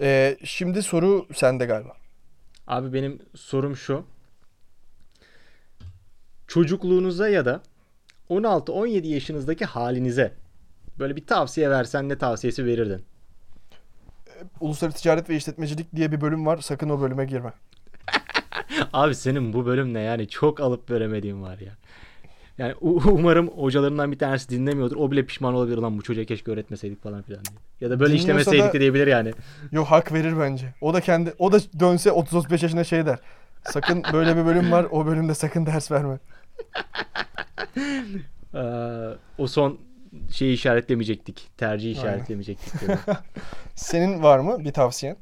[0.00, 1.92] Ee, şimdi soru sende galiba.
[2.66, 4.04] Abi benim sorum şu.
[6.46, 7.62] Çocukluğunuza ya da
[8.30, 10.34] 16-17 yaşınızdaki halinize
[10.98, 13.04] böyle bir tavsiye versen ne tavsiyesi verirdin?
[14.60, 16.58] Uluslararası Ticaret ve İşletmecilik diye bir bölüm var.
[16.58, 17.52] Sakın o bölüme girme.
[18.92, 21.72] Abi senin bu bölümle yani çok alıp veremediğin var ya.
[22.58, 24.96] Yani umarım hocalarından bir tanesi dinlemiyordur.
[24.96, 27.58] O bile pişman olabilir lan bu çocuğa keşke öğretmeseydik falan filan diye.
[27.80, 29.32] Ya da böyle Dinliyorsa işlemeseydik da- de diyebilir yani.
[29.72, 30.74] Yo hak verir bence.
[30.80, 33.18] O da kendi o da dönse 30-35 yaşında şey der.
[33.64, 34.86] Sakın böyle bir bölüm var.
[34.90, 36.18] O bölümde sakın ders verme.
[38.54, 38.58] Ee,
[39.38, 39.78] o son
[40.30, 41.48] şeyi işaretlemeyecektik.
[41.56, 42.72] Tercih işaretlemeyecektik.
[43.74, 45.16] Senin var mı bir tavsiyen?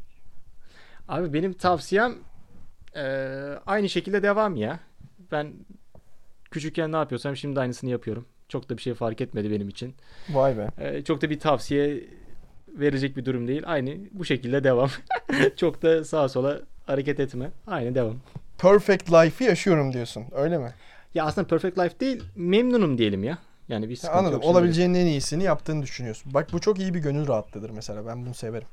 [1.09, 2.15] Abi benim tavsiyem
[2.97, 4.81] eee, aynı şekilde devam ya.
[5.33, 5.53] Ben
[6.51, 8.27] küçükken ne yapıyorsam şimdi aynısını yapıyorum.
[8.49, 9.95] Çok da bir şey fark etmedi benim için.
[10.29, 10.69] Vay be.
[10.81, 12.05] Eee, çok da bir tavsiye
[12.69, 13.63] verecek bir durum değil.
[13.67, 14.91] Aynı bu şekilde devam.
[15.57, 17.51] çok da sağa sola hareket etme.
[17.67, 18.17] Aynı devam.
[18.59, 20.25] Perfect life'ı yaşıyorum diyorsun.
[20.33, 20.71] Öyle mi?
[21.15, 23.39] Ya aslında perfect life değil, memnunum diyelim ya.
[23.71, 24.35] Yani bir Ya sıkıntı anladım.
[24.35, 24.57] yok şimdi.
[24.57, 26.35] Olabileceğinin en iyisini yaptığını düşünüyorsun.
[26.35, 28.07] Bak bu çok iyi bir gönül rahatlığıdır mesela.
[28.07, 28.69] Ben bunu severim.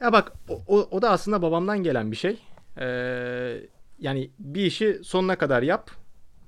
[0.00, 0.32] Ya bak
[0.68, 2.38] o, o, da aslında babamdan gelen bir şey.
[2.78, 3.60] Ee,
[3.98, 5.90] yani bir işi sonuna kadar yap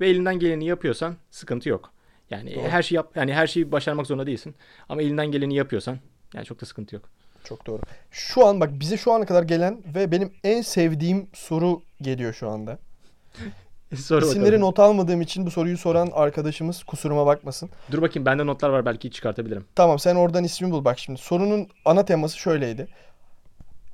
[0.01, 1.91] ve elinden geleni yapıyorsan sıkıntı yok.
[2.31, 2.69] Yani Doğru.
[2.69, 4.55] her şeyi yap yani her şeyi başarmak zorunda değilsin.
[4.89, 5.99] Ama elinden geleni yapıyorsan
[6.35, 7.05] yani çok da sıkıntı yok.
[7.45, 7.83] Çok doğru.
[8.11, 12.49] Şu an bak bize şu ana kadar gelen ve benim en sevdiğim soru geliyor şu
[12.49, 12.79] anda.
[14.03, 14.61] Sor İsimleri bakalım.
[14.61, 17.71] not almadığım için bu soruyu soran arkadaşımız kusuruma bakmasın.
[17.93, 19.65] Dur bakayım bende notlar var belki çıkartabilirim.
[19.75, 21.21] Tamam sen oradan ismi bul bak şimdi.
[21.21, 22.89] Sorunun ana teması şöyleydi.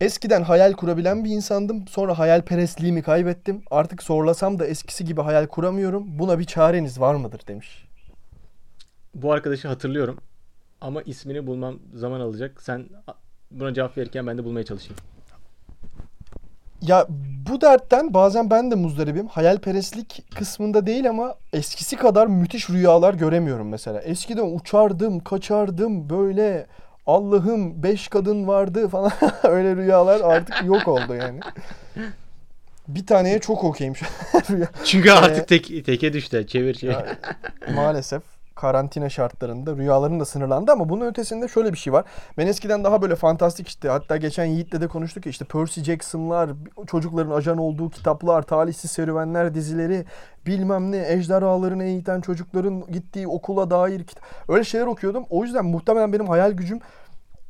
[0.01, 1.89] Eskiden hayal kurabilen bir insandım.
[1.89, 3.63] Sonra hayalperestliğimi kaybettim.
[3.71, 6.19] Artık zorlasam da eskisi gibi hayal kuramıyorum.
[6.19, 7.89] Buna bir çareniz var mıdır demiş.
[9.15, 10.19] Bu arkadaşı hatırlıyorum.
[10.81, 12.63] Ama ismini bulmam zaman alacak.
[12.63, 12.89] Sen
[13.51, 14.97] buna cevap verirken ben de bulmaya çalışayım.
[16.83, 17.07] Ya
[17.49, 19.27] bu dertten bazen ben de muzdaribim.
[19.27, 24.01] Hayalperestlik kısmında değil ama eskisi kadar müthiş rüyalar göremiyorum mesela.
[24.01, 26.67] Eskiden uçardım, kaçardım böyle
[27.07, 29.13] Allah'ım beş kadın vardı falan
[29.43, 31.41] öyle rüyalar artık yok oldu yani.
[32.89, 34.43] Bir taneye çok okeyim şu an.
[34.85, 36.47] Çünkü artık tek, teke düştü.
[36.47, 36.93] Çevir çevir.
[36.93, 37.07] Ya,
[37.75, 38.23] maalesef
[38.61, 42.05] karantina şartlarında rüyalarım da sınırlandı ama bunun ötesinde şöyle bir şey var.
[42.39, 46.51] Ben eskiden daha böyle fantastik işte hatta geçen Yiğit'le de konuştuk ya işte Percy Jackson'lar,
[46.87, 50.05] çocukların ajan olduğu kitaplar, talihsiz serüvenler dizileri,
[50.47, 54.25] bilmem ne, ejderhalarını eğiten çocukların gittiği okula dair kitap.
[54.49, 55.25] Öyle şeyler okuyordum.
[55.31, 56.81] O yüzden muhtemelen benim hayal gücüm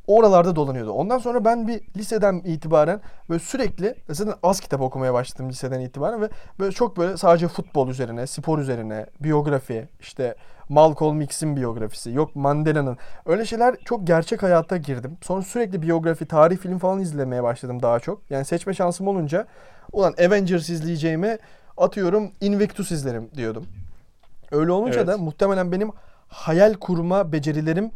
[0.07, 0.91] oralarda dolanıyordu.
[0.91, 6.21] Ondan sonra ben bir liseden itibaren böyle sürekli zaten az kitap okumaya başladım liseden itibaren
[6.21, 10.35] ve böyle çok böyle sadece futbol üzerine, spor üzerine, biyografi, işte
[10.71, 15.17] Malcolm X'in biyografisi, yok Mandela'nın öyle şeyler çok gerçek hayata girdim.
[15.21, 18.21] Sonra sürekli biyografi, tarih film falan izlemeye başladım daha çok.
[18.29, 19.47] Yani seçme şansım olunca
[19.91, 21.37] ulan Avengers izleyeceğime
[21.77, 23.65] atıyorum Invictus izlerim diyordum.
[24.51, 25.07] Öyle olunca Evet.
[25.07, 25.91] da muhtemelen benim
[26.27, 27.91] hayal kurma becerilerim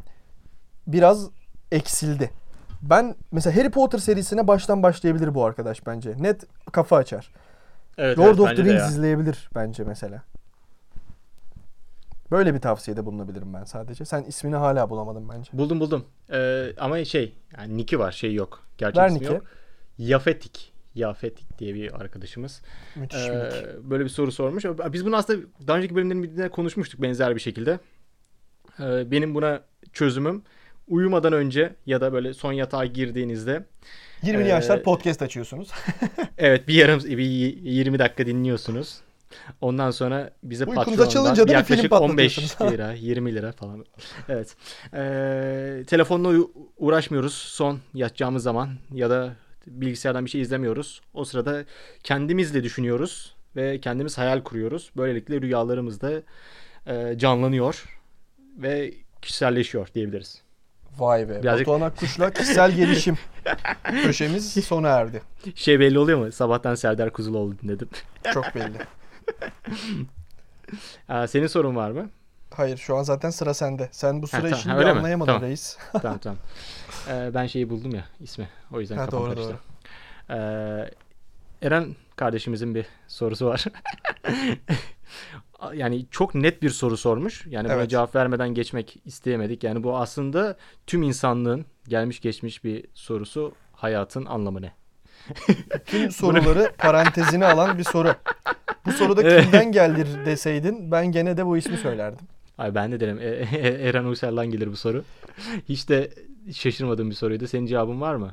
[0.87, 1.29] biraz
[1.71, 2.31] eksildi.
[2.81, 6.13] Ben mesela Harry Potter serisine baştan başlayabilir bu arkadaş bence.
[6.19, 7.31] Net kafa açar.
[7.97, 10.21] Evet, Lord evet, of the Rings izleyebilir bence mesela.
[12.31, 14.05] Böyle bir tavsiyede bulunabilirim ben sadece.
[14.05, 15.49] Sen ismini hala bulamadın bence.
[15.53, 16.05] Buldum buldum.
[16.31, 18.63] Ee, ama şey yani Nick'i var şey yok.
[18.77, 19.33] Gerçek Ver ismi Nick'i.
[19.33, 19.43] yok.
[19.97, 20.71] Yafetik.
[20.95, 22.61] Yafetik diye bir arkadaşımız.
[22.95, 23.51] Müthiş Ee,
[23.83, 24.65] böyle bir soru sormuş.
[24.65, 27.79] Biz bunu aslında daha önceki bölümlerin birinde konuşmuştuk benzer bir şekilde.
[28.79, 29.61] Ee, benim buna
[29.93, 30.43] çözümüm
[30.87, 33.65] uyumadan önce ya da böyle son yatağa girdiğinizde
[34.23, 35.71] 20'li Ee, yaşlar podcast açıyorsunuz.
[36.37, 39.01] evet bir yarım bir 20 dakika dinliyorsunuz.
[39.61, 42.73] Ondan sonra bize açılınca da bir yaklaşık film 15 patlatıyorsunuz.
[42.73, 43.85] lira, 20 lira falan.
[44.29, 44.55] Evet.
[44.93, 46.45] Ee, telefonla
[46.77, 49.35] uğraşmıyoruz son yatacağımız zaman ya da
[49.67, 51.01] bilgisayardan bir şey izlemiyoruz.
[51.13, 51.63] O sırada
[52.03, 54.91] kendimizle düşünüyoruz ve kendimiz hayal kuruyoruz.
[54.97, 56.11] Böylelikle rüyalarımız da
[56.87, 57.85] e, canlanıyor
[58.57, 60.41] ve kişiselleşiyor diyebiliriz.
[60.97, 61.43] Vay be.
[61.43, 63.17] Birazcık- Batuhan Akkuş'la kişisel gelişim
[64.03, 65.21] köşemiz sona erdi.
[65.55, 66.31] Şey belli oluyor mu?
[66.31, 67.89] Sabahtan Serdar Kuzuloğlu dinledim.
[68.33, 68.77] Çok belli.
[71.09, 72.09] Aa, senin sorun var mı?
[72.53, 73.89] Hayır şu an zaten sıra sende.
[73.91, 74.51] Sen bu tamam.
[74.51, 74.97] işini Ha, öyle mi?
[74.99, 75.47] anlayamadın Tamam.
[75.49, 75.77] reis.
[76.01, 76.37] tamam tamam.
[77.09, 78.49] Ee, ben şeyi buldum ya ismi.
[78.73, 79.59] O yüzden Ha, kafam doğru, karıştı.
[80.29, 80.35] Ee,
[81.67, 83.65] Eren kardeşimizin bir sorusu var.
[85.73, 87.45] yani çok net bir soru sormuş.
[87.49, 87.89] Yani buna Evet.
[87.89, 89.63] cevap vermeden geçmek isteyemedik.
[89.63, 90.57] Yani bu aslında
[90.87, 93.53] tüm insanlığın gelmiş geçmiş bir sorusu.
[93.73, 94.73] Hayatın anlamı ne?
[95.85, 98.15] Tüm soruları parantezine alan bir soru.
[98.85, 102.27] Bu soruda kimden gelir deseydin ben gene de bu ismi söylerdim.
[102.57, 103.25] Ay ben de derim e,
[103.57, 105.03] e, Eren Uysal'dan gelir bu soru.
[105.69, 106.09] Hiç de
[106.53, 107.47] şaşırmadığım bir soruydu.
[107.47, 108.31] Senin cevabın var mı?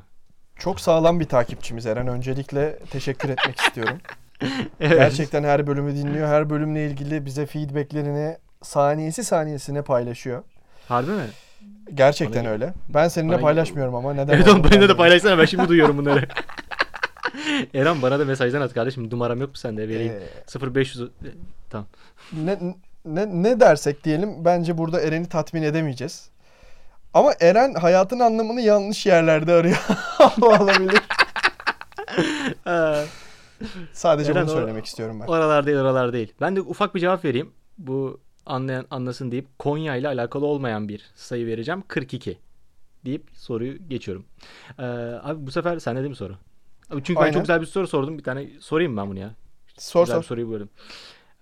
[0.55, 2.07] Çok sağlam bir takipçimiz Eren.
[2.07, 3.97] Öncelikle teşekkür etmek istiyorum.
[4.79, 4.97] Evet.
[4.97, 6.27] Gerçekten her bölümü dinliyor.
[6.27, 10.43] Her bölümle ilgili bize feedbacklerini saniyesi saniyesine paylaşıyor.
[10.87, 11.23] Harbi mi?
[11.93, 12.73] Gerçekten Bana- öyle.
[12.89, 14.33] Ben seninle bana- paylaşmıyorum ama neden?
[14.33, 16.27] Evet oğlum benimle de paylaşsana ben şimdi duyuyorum bunları.
[17.73, 20.13] Eren bana da mesajdan at kardeşim numaram yok mu sende vereyim.
[20.13, 21.09] Ee, 0500 e,
[21.69, 21.87] tamam.
[22.33, 22.59] ne,
[23.05, 26.29] ne, ne dersek diyelim bence burada Eren'i tatmin edemeyeceğiz.
[27.13, 29.85] Ama Eren hayatın anlamını yanlış yerlerde arıyor.
[30.41, 31.01] olabilir.
[33.93, 35.25] Sadece Eren, bunu söylemek istiyorum ben.
[35.25, 36.33] oralar değil oralar değil.
[36.41, 37.51] Ben de ufak bir cevap vereyim.
[37.77, 41.83] Bu anlayan anlasın deyip Konya ile alakalı olmayan bir sayı vereceğim.
[41.87, 42.37] 42
[43.05, 44.25] deyip soruyu geçiyorum.
[44.79, 44.83] Ee,
[45.23, 46.37] abi bu sefer sende değil mi soru?
[46.89, 47.33] Abi çünkü ben Aynen.
[47.33, 48.17] çok güzel bir soru sordum.
[48.17, 49.35] Bir tane sorayım ben bunu ya.
[49.77, 50.21] Sor güzel sor.
[50.21, 50.69] bir soruyu böldüm.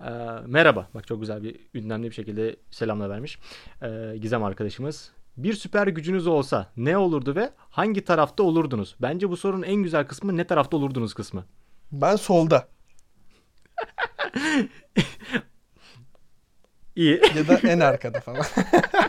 [0.02, 0.10] Ee,
[0.46, 0.88] merhaba.
[0.94, 3.40] Bak çok güzel bir ünlemli bir şekilde selamla vermiş.
[3.82, 5.12] Ee, Gizem arkadaşımız.
[5.38, 8.96] Bir süper gücünüz olsa ne olurdu ve hangi tarafta olurdunuz?
[9.02, 11.46] Bence bu sorunun en güzel kısmı ne tarafta olurdunuz kısmı.
[11.92, 12.68] Ben solda.
[16.96, 17.22] İyi.
[17.36, 18.46] Ya da en arkada falan.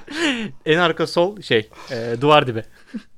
[0.66, 2.64] en arka sol şey e, duvar dibi.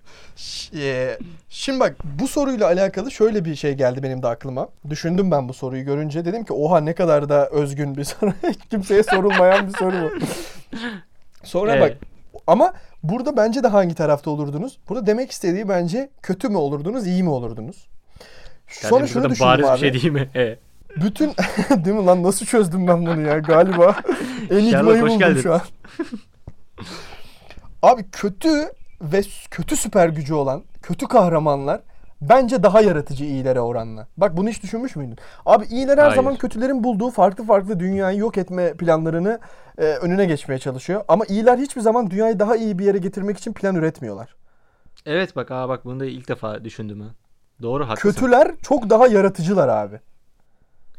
[0.76, 1.18] Ee,
[1.48, 4.68] Şimdi bak bu soruyla alakalı şöyle bir şey geldi benim de aklıma.
[4.90, 6.24] Düşündüm ben bu soruyu görünce.
[6.24, 8.32] Dedim ki oha ne kadar da özgün bir soru.
[8.70, 10.10] Kimseye sorulmayan bir soru bu.
[11.44, 11.96] Sonra Ee, bak
[12.46, 14.78] ama burada bence de hangi tarafta olurdunuz?
[14.88, 17.86] Burada demek istediği bence kötü mü olurdunuz, iyi mi olurdunuz?
[18.68, 19.74] Sonra Kardeşim, şunu düşündüm bariz abi.
[19.74, 20.28] bir şey değil mi?
[20.36, 20.56] E,
[20.96, 21.26] Bütün
[21.84, 23.96] değil mi lan nasıl çözdüm ben bunu ya galiba
[24.50, 25.60] enigmayı buldum şu an.
[27.82, 28.72] Abi kötü
[29.12, 31.80] ve kötü süper gücü olan kötü kahramanlar
[32.20, 34.06] bence daha yaratıcı iyilere oranla.
[34.16, 35.16] Bak bunu hiç düşünmüş müydün?
[35.46, 36.16] Abi iyiler her Hayır.
[36.16, 39.40] zaman kötülerin bulduğu farklı farklı dünyayı yok etme planlarını
[39.78, 41.04] e, önüne geçmeye çalışıyor.
[41.08, 44.34] Ama iyiler hiçbir zaman dünyayı daha iyi bir yere getirmek için plan üretmiyorlar.
[45.06, 47.08] evet bak aa bak bunu da ilk defa düşündüm ha.
[47.62, 48.10] Doğru haklısın.
[48.10, 50.00] Kötüler çok daha yaratıcılar abi.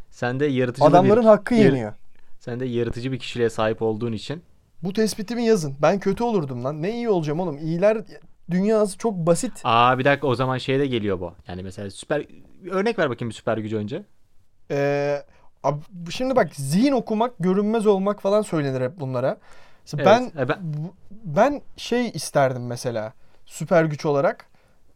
[0.09, 1.93] Sen de yaratıcı Adamların bir, hakkı yeniyor.
[2.39, 4.43] Sen de yaratıcı bir kişiliğe sahip olduğun için
[4.85, 5.75] Bu tespitimi yazın.
[5.81, 6.81] Ben kötü olurdum lan.
[6.81, 7.57] Ne iyi olacağım oğlum.
[7.57, 7.97] İyiler
[8.51, 9.61] dünyası çok basit.
[9.63, 11.33] Aa bir dakika o zaman şeye de geliyor bu.
[11.47, 12.25] Yani mesela süper
[12.71, 14.03] örnek ver bakayım bir süper gücü önce.
[14.71, 15.21] Ee,
[15.63, 19.37] abi şimdi bak zihin okumak, görünmez olmak falan söylenir hep bunlara.
[19.95, 20.59] Evet, Ben e ben-
[21.11, 23.13] ben şey isterdim mesela
[23.45, 24.45] süper güç olarak.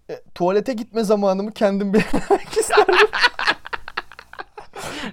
[0.10, 3.08] E, tuvalete gitme zamanımı kendim belirlemek isterdim.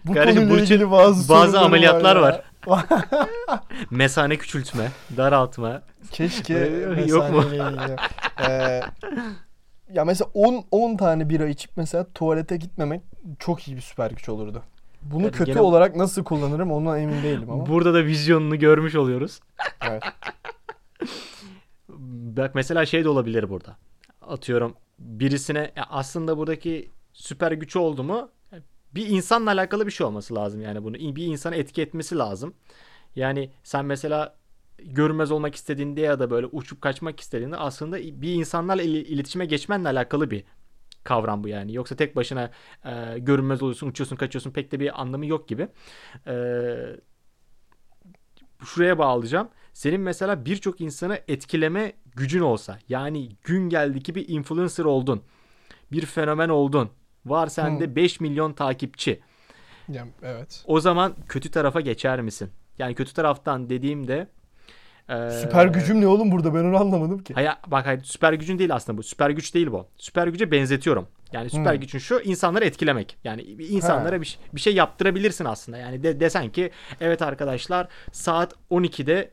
[0.05, 2.43] Bu Kardeşim, konuyla ilgili bazı bazı ameliyatlar ya.
[3.91, 5.83] Mesane küçültme, daraltma.
[6.13, 7.45] Keşke Öyle yok mu?
[8.49, 8.81] Ee,
[9.93, 13.03] ya mesela 10 10 tane bira içip mesela tuvalete gitmemek
[13.39, 14.63] çok iyi bir süper güç olurdu.
[15.03, 17.67] Bunu Yani kötü gene- olarak nasıl kullanırım ondan emin değilim ama.
[17.67, 19.41] Burada da vizyonunu görmüş oluyoruz.
[19.91, 20.03] Evet.
[22.37, 23.77] Bak mesela şey de olabilir burada.
[24.23, 28.29] Atıyorum birisine aslında buradaki süper gücü oldu mu
[28.95, 32.55] bir insanla alakalı bir şey olması lazım yani bunu bir insana etki etmesi lazım.
[33.17, 34.37] Yani sen mesela
[34.79, 39.89] görünmez olmak istediğinde ya da böyle uçup kaçmak istediğinde aslında bir insanlarla il- iletişime geçmenle
[39.89, 40.45] alakalı bir
[41.05, 41.75] kavram bu yani.
[41.75, 42.51] Yoksa tek başına
[42.85, 45.69] e, görünmez oluyorsun, uçuyorsun, kaçıyorsun pek de bir anlamı yok gibi.
[46.27, 46.35] E,
[48.65, 49.49] şuraya bağlayacağım.
[49.73, 55.23] Senin mesela birçok insanı etkileme gücün olsa yani gün geldi ki bir influencer oldun.
[55.93, 56.91] Bir fenomen oldun.
[57.27, 59.21] Var sende 5 milyon takipçi.
[59.89, 60.65] Yani, evet.
[60.67, 62.51] O zaman kötü tarafa geçer misin?
[62.79, 64.27] Yani kötü taraftan dediğimde
[65.09, 67.35] e, Süper gücüm ne oğlum burada ben onu anlamadım ki.
[67.35, 69.03] Hayır, bak hayır, süper gücün değil aslında bu.
[69.03, 69.87] Süper güç değil bu.
[69.97, 71.09] Süper güce benzetiyorum.
[71.33, 71.81] Yani süper Hmm.
[71.81, 73.17] gücün şu insanları etkilemek.
[73.25, 75.79] Yani insanlara bir, bir şey yaptırabilirsin aslında.
[75.79, 79.31] Yani de, desen ki evet arkadaşlar saat 12'de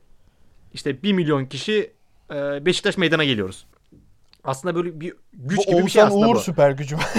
[0.73, 1.91] işte 1 milyon kişi
[2.31, 3.65] e, Beşiktaş meydana geliyoruz.
[4.43, 6.39] Aslında böyle bir güç bu gibi bir şey Oğuzhan aslında Uğur bu.
[6.39, 6.99] süper gücüm.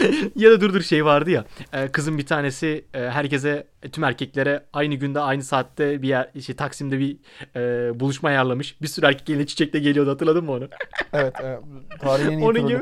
[0.36, 1.44] ya da dur dur şey vardı ya.
[1.72, 6.54] e, kızın bir tanesi e, herkese tüm erkeklere aynı günde aynı saatte bir yer işte
[6.54, 7.16] Taksim'de bir
[7.56, 8.82] e, buluşma ayarlamış.
[8.82, 10.68] Bir sürü erkek eline çiçekle geliyordu hatırladın mı onu?
[11.12, 11.60] evet, evet.
[12.00, 12.80] Tarihin en iyi Onun gibi.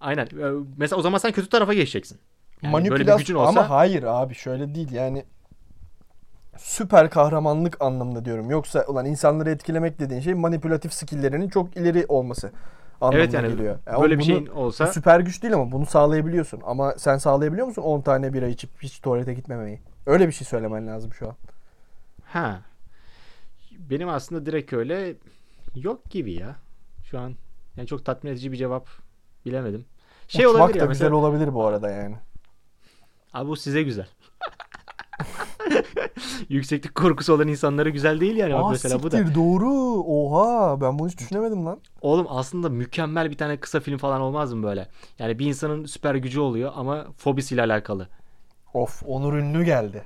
[0.00, 0.24] Aynen.
[0.24, 2.18] E, Mesela o zaman sen kötü tarafa geçeceksin.
[2.62, 5.24] Yani böyle bir Manipülasyon gücün olsa ama hayır abi şöyle değil yani
[6.58, 8.50] süper kahramanlık anlamında diyorum.
[8.50, 12.52] Yoksa ulan insanları etkilemek dediğin şey manipülatif skilllerinin çok ileri olması
[13.00, 13.78] anlamına evet yani geliyor.
[13.86, 16.60] Yani böyle bir şeyin olsa süper güç değil ama bunu sağlayabiliyorsun.
[16.64, 19.80] Ama sen sağlayabiliyor musun 10 tane bira içip hiç tuvalete gitmemeyi?
[20.06, 21.34] Öyle bir şey söylemen lazım şu an.
[22.24, 22.60] ha.
[23.90, 25.14] Benim aslında direkt öyle
[25.74, 26.56] yok gibi ya.
[27.10, 27.34] Şu an
[27.76, 28.88] yani çok tatmin edici bir cevap
[29.46, 29.84] bilemedim.
[30.28, 31.16] Şey Uçmak olabilir da ya güzel mesela.
[31.16, 32.16] olabilir bu arada yani.
[33.32, 34.06] Abi bu size güzel.
[36.48, 38.54] Yükseklik korkusu olan insanlara güzel değil yani.
[38.54, 39.16] Bak Aa mesela bu da.
[39.18, 39.70] siktir doğru.
[40.06, 41.80] Oha ben bunu hiç düşünemedim lan.
[42.00, 44.88] Oğlum aslında mükemmel bir tane kısa film falan olmaz mı böyle?
[45.18, 48.08] Yani bir insanın süper gücü oluyor ama fobisiyle alakalı.
[48.74, 50.04] Of Onur Ünlü geldi.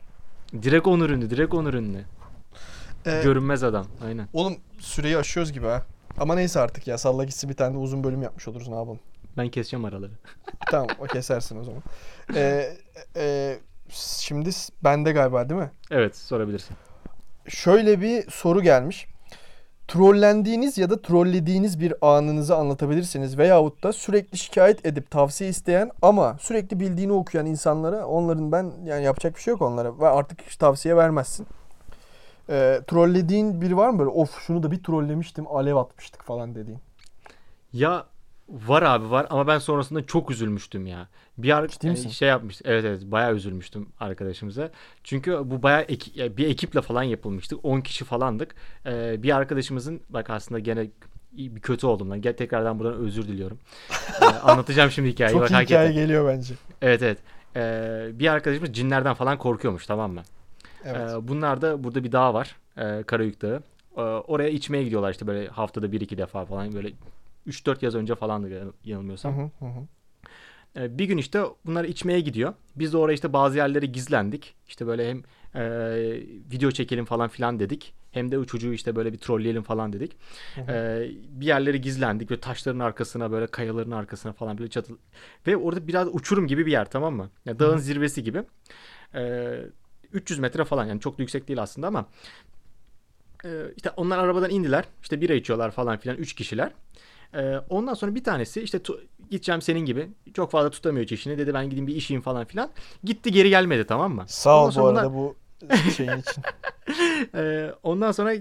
[0.62, 2.05] Direkt onur ünlü, direkt onur ünlü.
[3.07, 3.87] Ee, Görünmez adam.
[4.07, 4.29] Aynen.
[4.33, 5.83] Oğlum süreyi aşıyoruz gibi ha.
[6.18, 8.98] Ama neyse artık ya salla gitsin bir tane de uzun bölüm yapmış oluruz ne yapalım.
[9.37, 10.12] Ben keseceğim araları.
[10.70, 11.83] tamam o kesersin o zaman.
[12.35, 12.72] Ee,
[13.16, 13.59] e,
[13.94, 14.50] şimdi
[14.85, 15.70] bende galiba değil mi?
[15.90, 16.76] Evet sorabilirsin.
[17.48, 19.07] Şöyle bir soru gelmiş.
[19.88, 26.37] Trollendiğiniz ya da trollediğiniz bir anınızı anlatabilirsiniz veyahut da sürekli şikayet edip tavsiye isteyen ama
[26.40, 30.57] sürekli bildiğini okuyan insanlara onların ben yani yapacak bir şey yok onlara ve artık hiç
[30.57, 31.46] tavsiye vermezsin.
[32.50, 36.81] Ee, trollediğin biri var mı böyle of şunu da bir trollemiştim alev atmıştık falan dediğin.
[37.72, 38.07] Ya
[38.51, 41.09] var abi var ama ben sonrasında çok üzülmüştüm ya.
[41.39, 42.09] Bir ar- Ciddi misin?
[42.11, 42.61] şey yapmış.
[42.65, 44.71] Evet evet bayağı üzülmüştüm arkadaşımıza.
[45.05, 47.57] Çünkü bu bayağı ya bir ekiple falan yapılmıştı.
[47.57, 48.55] 10 kişi falandık.
[48.87, 50.87] Ee, bir arkadaşımızın bak aslında gene
[51.33, 52.21] bir kötü oldum lan.
[52.23, 53.59] Gel tekrardan buradan özür diliyorum.
[54.23, 55.33] Ee, anlatacağım şimdi hikayeyi.
[55.33, 55.89] Çok bak iyi hakikaten.
[55.91, 56.55] hikaye geliyor bence.
[56.83, 57.19] Evet evet.
[57.57, 60.23] Ee, bir arkadaşımız cinlerden falan korkuyormuş tamam mı?
[60.85, 61.11] Evet.
[61.11, 62.57] Ee, bunlar da burada bir dağ var.
[62.79, 63.63] Ee, Karayük Dağı.
[63.97, 66.91] Ee, oraya içmeye gidiyorlar işte böyle haftada 1-2 defa falan böyle
[67.51, 69.39] 3-4 yaz önce falandı yan- yanılmıyorsam.
[69.39, 69.87] Hı hı hı.
[70.77, 72.55] Ee, bir gün işte bunlar içmeye gidiyor.
[72.77, 74.55] Biz de oraya işte bazı yerlere gizlendik.
[74.69, 75.23] İşte böyle hem
[75.55, 75.63] e,
[76.53, 77.95] video çekelim falan filan dedik.
[78.13, 80.17] Hem de o çocuğu işte böyle bir trolleyelim falan dedik.
[80.55, 80.73] Hı hı.
[80.73, 81.11] Ee,
[81.41, 82.31] bir yerlere gizlendik.
[82.31, 84.93] Böyle taşların arkasına böyle kayaların arkasına falan böyle çatı.
[85.47, 87.31] Ve orada biraz uçurum gibi bir yer tamam mı?
[87.45, 88.43] Ya dağın zirvesi gibi.
[89.15, 89.61] Ee,
[90.13, 92.07] 300 metre falan yani çok da yüksek değil aslında ama
[93.45, 94.85] e, işte onlar arabadan indiler.
[95.03, 96.73] İşte bira içiyorlar falan filan 3 kişiler.
[97.35, 101.55] Ee, ondan sonra bir tanesi işte tu- gideceğim senin gibi çok fazla tutamıyor çişini dedi
[101.55, 102.71] ben gideyim bir işeyim falan filan.
[103.05, 104.25] Gitti geri gelmedi tamam mı?
[104.29, 105.37] Sağ ol Ondan bu sonra bunlar- arada bu
[105.97, 106.43] şeyin için.
[107.35, 108.35] Ee, ondan sonra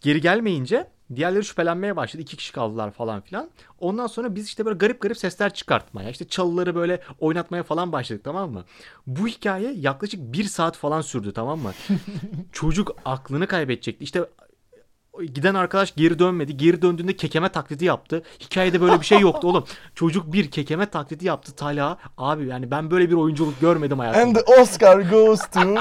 [0.00, 2.22] geri gelmeyince diğerleri şüphelenmeye başladı.
[2.22, 3.50] İki kişi kaldılar falan filan.
[3.78, 8.24] Ondan sonra biz işte böyle garip garip sesler çıkartmaya, işte çalıları böyle oynatmaya falan başladık
[8.24, 8.64] tamam mı?
[9.06, 11.72] Bu hikaye yaklaşık bir saat falan sürdü tamam mı?
[12.52, 14.04] Çocuk aklını kaybedecekti.
[14.04, 14.24] İşte
[15.22, 16.56] giden arkadaş geri dönmedi.
[16.56, 18.22] Geri döndüğünde kekeme taklidi yaptı.
[18.40, 19.64] Hikayede böyle bir şey yoktu oğlum.
[19.94, 21.98] Çocuk bir kekeme taklidi yaptı Talha.
[22.18, 24.26] Abi yani ben böyle bir oyunculuk görmedim hayatımda.
[24.26, 25.60] And the Oscar goes to...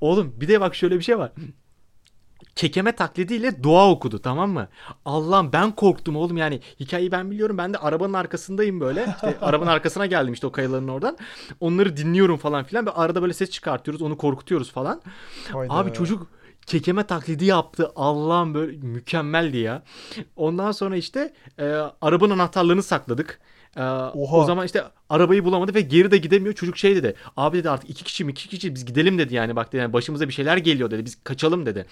[0.00, 1.32] Oğlum bir de bak şöyle bir şey var.
[2.56, 4.68] Kekeme taklidiyle dua okudu tamam mı?
[5.04, 9.70] Allah'ım ben korktum oğlum yani hikayeyi ben biliyorum ben de arabanın arkasındayım böyle işte arabanın
[9.70, 11.16] arkasına geldim işte o kayaların oradan
[11.60, 15.02] onları dinliyorum falan filan ve arada böyle ses çıkartıyoruz onu korkutuyoruz falan
[15.52, 15.74] Hayda.
[15.74, 16.26] abi çocuk
[16.66, 19.82] kekeme taklidi yaptı Allah'ım böyle mükemmeldi ya
[20.36, 21.64] ondan sonra işte e,
[22.00, 23.40] arabanın anahtarlarını sakladık
[23.76, 23.82] E,
[24.14, 26.54] o zaman işte arabayı bulamadı ve geri de gidemiyor.
[26.54, 27.14] Çocuk şey dedi.
[27.36, 29.56] Abi dedi artık iki kişi mi iki kişi biz gidelim dedi yani.
[29.56, 31.04] Bak dedi yani başımıza bir şeyler geliyor dedi.
[31.04, 31.86] Biz kaçalım dedi.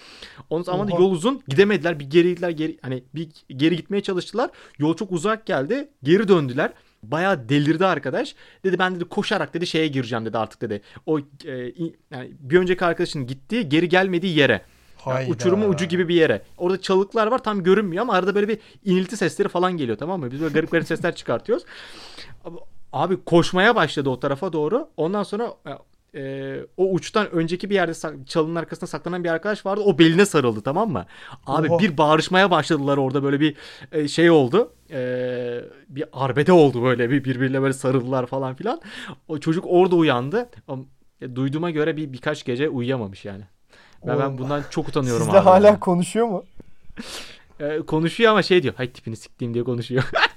[0.51, 1.03] Ondan sonra da Oha.
[1.03, 1.99] yol uzun gidemediler.
[1.99, 4.51] Bir geri gittiler geri hani bir geri gitmeye çalıştılar.
[4.79, 5.89] Yol çok uzak geldi.
[6.03, 6.73] Geri döndüler.
[7.03, 8.35] Bayağı delirdi arkadaş.
[8.65, 10.83] Dedi ben dedi koşarak dedi şeye gireceğim dedi artık dedi.
[11.07, 11.25] O e,
[12.11, 14.53] yani bir önceki arkadaşının gittiği geri gelmediği yere.
[15.07, 15.31] Yani Hayda.
[15.31, 16.43] uçurumun ucu gibi bir yere.
[16.59, 20.33] Orada çalıklar var tam görünmüyor ama arada böyle bir inilti sesleri falan geliyor tamam mı?
[20.33, 21.65] Biz böyle garip garip sesler çıkartıyoruz.
[22.93, 24.89] Abi koşmaya başladı o tarafa doğru.
[24.97, 25.55] Ondan sonra
[26.15, 29.83] e, o uçtan önceki bir yerde çalının arkasında saklanan bir arkadaş vardı.
[29.85, 31.07] O beline sarıldı tamam mı?
[31.47, 31.79] Abi Oha.
[31.79, 33.57] bir bağırışmaya başladılar orada böyle bir
[33.93, 34.73] e, şey oldu.
[34.91, 35.01] E,
[35.89, 38.81] bir arbede oldu böyle bir birbirine böyle sarıldılar falan filan.
[39.29, 40.49] O çocuk orada uyandı.
[41.21, 43.43] E, duyduğuma göre bir birkaç gece uyuyamamış yani.
[44.07, 45.45] Ben Oğlum, bundan çok utanıyorum Sizde abi.
[45.45, 45.81] hala yani.
[45.81, 46.45] konuşuyor mu?
[47.61, 48.75] E, konuşuyor ama şey diyor.
[48.75, 50.05] Hay tipini siktiğim diye konuşuyor.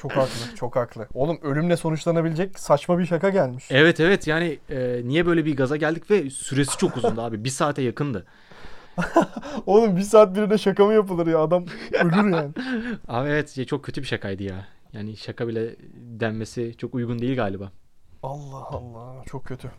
[0.00, 0.54] Çok haklı.
[0.56, 1.08] Çok haklı.
[1.14, 3.64] Oğlum ölümle sonuçlanabilecek saçma bir şaka gelmiş.
[3.70, 7.44] evet evet yani e, niye böyle bir gaza geldik ve süresi çok uzundu abi.
[7.44, 8.26] Bir saate yakındı.
[9.66, 11.38] Oğlum bir saat birine şaka mı yapılır ya?
[11.38, 12.50] Adam ölür yani.
[13.08, 14.66] Abi evet çok kötü bir şakaydı ya.
[14.92, 17.72] Yani şaka bile denmesi çok uygun değil galiba.
[18.22, 19.24] Allah Allah.
[19.26, 19.70] Çok kötü.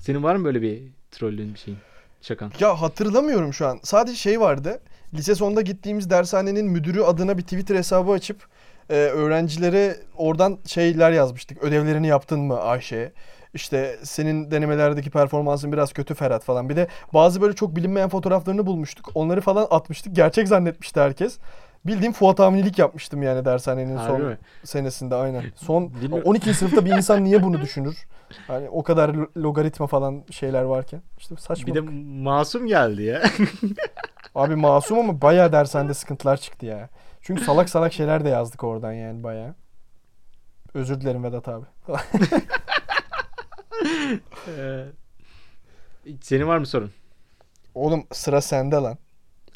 [0.00, 1.78] Senin var mı böyle bir trollün bir şeyin?
[2.22, 2.52] Şakan.
[2.60, 3.80] Ya hatırlamıyorum şu an.
[3.82, 4.80] Sadece şey vardı.
[5.14, 8.46] Lise sonunda gittiğimiz dershanenin müdürü adına bir Twitter hesabı açıp
[8.90, 11.62] e, öğrencilere oradan şeyler yazmıştık.
[11.62, 13.12] Ödevlerini yaptın mı Ayşe?
[13.54, 16.68] İşte senin denemelerdeki performansın biraz kötü Ferhat falan.
[16.68, 19.10] Bir de bazı böyle çok bilinmeyen fotoğraflarını bulmuştuk.
[19.14, 20.16] Onları falan atmıştık.
[20.16, 21.38] Gerçek zannetmişti herkes.
[21.86, 24.38] Bildiğim Fuat Avnilik yapmıştım yani dershanenin Harbi son mi?
[24.64, 25.44] senesinde aynen.
[25.56, 26.22] Son Bilmiyorum.
[26.30, 26.54] 12.
[26.54, 28.06] sınıfta bir insan niye bunu düşünür?
[28.46, 31.02] Hani o kadar lo- logaritma falan şeyler varken.
[31.18, 31.66] İşte saçma.
[31.66, 31.80] Bir de
[32.22, 33.22] masum geldi ya.
[34.34, 36.88] Abi masum ama bayağı dershanede sıkıntılar çıktı ya.
[37.22, 39.54] Çünkü salak salak şeyler de yazdık oradan yani bayağı.
[40.74, 41.64] Özür dilerim Vedat abi.
[44.58, 44.84] Ee,
[46.20, 46.90] Senin var mı sorun?
[47.74, 48.98] Oğlum sıra sende lan.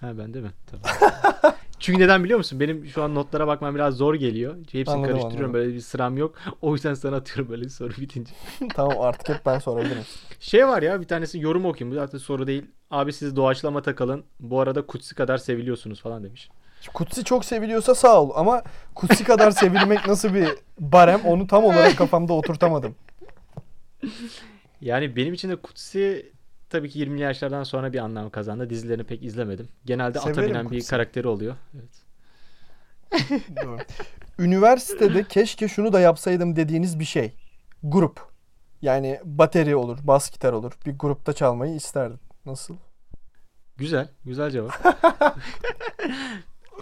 [0.01, 0.51] Ha bende mi?
[0.67, 1.15] Tamam.
[1.79, 2.61] Çünkü neden biliyor musun?
[2.61, 4.57] Benim şu an notlara bakmam biraz zor geliyor.
[4.57, 5.45] Hepsini Anladım, karıştırıyorum.
[5.45, 5.55] anladım.
[5.55, 6.35] Böyle bir sıram yok.
[6.63, 8.33] O yüzden sana atıyorum böyle bir soru bitince.
[8.75, 10.03] tamam artık hep ben sorabilirim.
[10.41, 11.97] Şey var ya bir tanesi yorum okuyayım.
[11.97, 12.67] Bu zaten soru değil.
[12.91, 14.25] Abi siz doğaçlama takılın.
[14.41, 16.51] Bu arada Kutsi kadar seviliyorsunuz falan demiş.
[16.95, 18.63] Kutsi çok seviliyorsa sağ ol ama
[18.95, 22.95] Kutsi kadar sevilmek nasıl bir barem onu tam olarak kafamda oturtamadım.
[24.81, 26.33] Yani benim için de Kutsi
[26.71, 28.71] tabii ki 20'li yaşlardan sonra bir anlam kazandı.
[28.71, 29.69] Dizilerini pek izlemedim.
[29.85, 30.91] Genelde ata Severim binen bir Kutsi.
[30.91, 31.57] karakteri oluyor.
[31.75, 32.03] Evet.
[33.65, 33.79] Doğru.
[34.39, 37.35] Üniversitede keşke şunu da yapsaydım dediğiniz bir şey.
[37.83, 38.33] Grup.
[38.83, 40.73] Yani bateri olur, bas gitar olur.
[40.87, 42.21] Bir grupta çalmayı isterdim.
[42.47, 42.77] Nasıl?
[43.77, 44.09] Güzel.
[44.25, 44.73] Güzel cevap.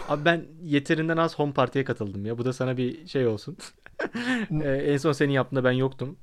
[0.08, 2.38] Abi ben yeterinden az home party'ye katıldım ya.
[2.38, 3.56] Bu da sana bir şey olsun.
[4.62, 6.16] Ee, en son senin yaptığında ben yoktum.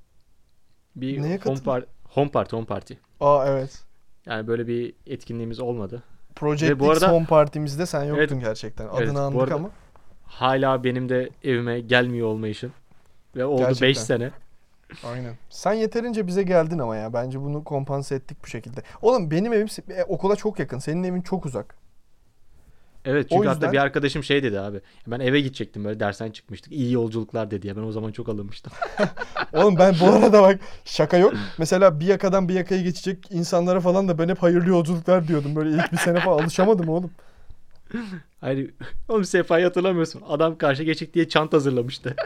[0.95, 2.93] Bir Neye home, par home party, home party.
[3.19, 3.84] Aa evet.
[4.25, 6.03] Yani böyle bir etkinliğimiz olmadı.
[6.36, 8.43] Project Ve bu X arada- Home Party'mizde sen yoktun Evet.
[8.45, 8.84] gerçekten.
[8.86, 9.69] Evet, Adını bu andık arada- ama.
[10.23, 12.71] Hala benim de evime gelmiyor olmayışın.
[13.36, 14.03] Ve oldu 5 Gerçekten.
[14.03, 14.32] sene.
[15.03, 15.34] Aynen.
[15.49, 17.13] Sen yeterince bize geldin ama ya.
[17.13, 18.82] Bence bunu kompanse ettik bu şekilde.
[19.01, 20.80] Oğlum benim evim e, okula çok yakın.
[20.80, 21.75] Senin evin çok uzak.
[23.07, 24.81] Evet O çünkü yüzden- hatta bir arkadaşım şey dedi abi.
[25.07, 26.73] Ben eve gidecektim böyle dersten çıkmıştık.
[26.73, 27.77] İyi yolculuklar dedi ya.
[27.77, 28.73] Ben o zaman çok alınmıştım.
[29.53, 31.33] Oğlum ben bu arada bak şaka yok.
[31.57, 35.55] Mesela bir yakadan bir yakaya geçecek insanlara falan da ben hep hayırlı yolculuklar diyordum.
[35.55, 37.11] Böyle ilk bir sene falan alışamadım oğlum.
[38.41, 38.71] Hayır.
[39.09, 40.23] Oğlum Sefa'yı hatırlamıyorsun.
[40.27, 42.15] Adam karşı geçecek diye çant hazırlamıştı.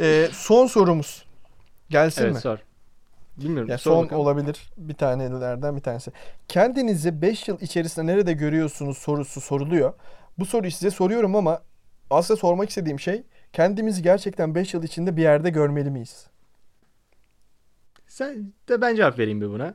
[0.00, 1.24] Ee, son sorumuz.
[1.90, 2.40] Gelsin evet mi?
[2.40, 2.58] sor.
[3.38, 3.68] Bilmiyorum.
[3.70, 4.22] Ya son bakalım.
[4.22, 4.70] olabilir.
[4.76, 6.12] Bir tanelerden bir tanesi.
[6.48, 9.92] Kendinizi 5 yıl içerisinde nerede görüyorsunuz sorusu soruluyor.
[10.38, 11.62] Bu soruyu size soruyorum ama
[12.10, 13.22] aslında sormak istediğim şey
[13.52, 16.26] kendimizi gerçekten 5 yıl içinde bir yerde görmeli miyiz?
[18.06, 19.74] Sen de ben cevap vereyim bir buna.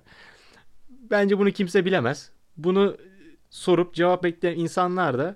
[0.89, 2.31] Bence bunu kimse bilemez.
[2.57, 2.97] Bunu
[3.49, 5.35] sorup cevap bekleyen insanlar da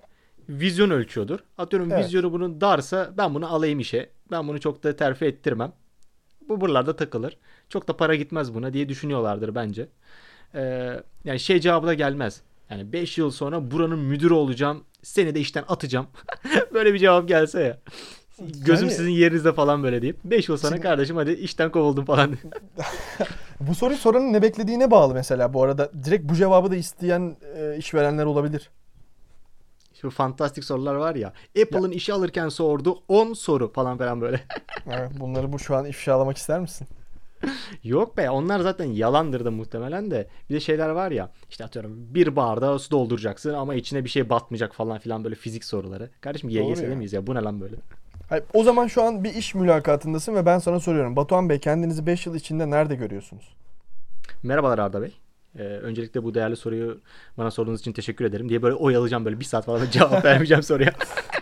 [0.50, 1.40] vizyon ölçüyordur.
[1.58, 2.06] Atıyorum Evet.
[2.06, 4.10] vizyonu bunun darsa ben bunu alayım işe.
[4.32, 5.74] Ben bunu çok da terfi ettirmem.
[6.50, 7.38] Bu buralarda takılır.
[7.70, 9.88] Çok da para gitmez buna diye düşünüyorlardır bence.
[10.56, 12.42] Ee, yani şey cevabı da gelmez.
[12.70, 14.84] Yani 5 yıl sonra buranın müdürü olacağım.
[15.04, 16.08] Seni de işten atacağım.
[16.74, 17.78] böyle bir cevap gelse ya.
[18.66, 22.06] Gözüm Yani- sizin yerinizde falan böyle deyip 5 yıl sonra Şimdi- kardeşim hadi işten kovuldum
[22.06, 22.36] falan.
[23.60, 25.92] Bu soruyu soranın ne beklediğine bağlı mesela bu arada.
[26.06, 28.70] Direkt bu cevabı da isteyen e, işverenler olabilir.
[30.02, 31.34] Şu fantastik sorular var ya.
[31.62, 34.42] Apple'ın işe alırken sordu 10 soru falan falan böyle.
[34.88, 36.88] Evet, bunları bu şu an ifşalamak ister misin?
[37.84, 40.28] Yok be onlar zaten yalandır da muhtemelen de.
[40.50, 44.30] Bir de şeyler var ya işte atıyorum bir bardağı su dolduracaksın ama içine bir şey
[44.30, 46.10] batmayacak falan filan böyle fizik soruları.
[46.22, 47.76] Kardeşim YGS'de miyiz ya bu ne lan böyle?
[48.30, 51.16] Hayır, o zaman şu an bir iş mülakatındasın ve ben sana soruyorum.
[51.16, 53.56] Batuhan Bey kendinizi 5 yıl içinde nerede görüyorsunuz?
[54.44, 55.18] Merhabalar Arda Bey.
[55.58, 57.02] Ee, öncelikle bu değerli soruyu
[57.38, 60.94] bana sorduğunuz için teşekkür ederim diye böyle oyalayacağım böyle bir saat falan cevap vermeyeceğim soruya.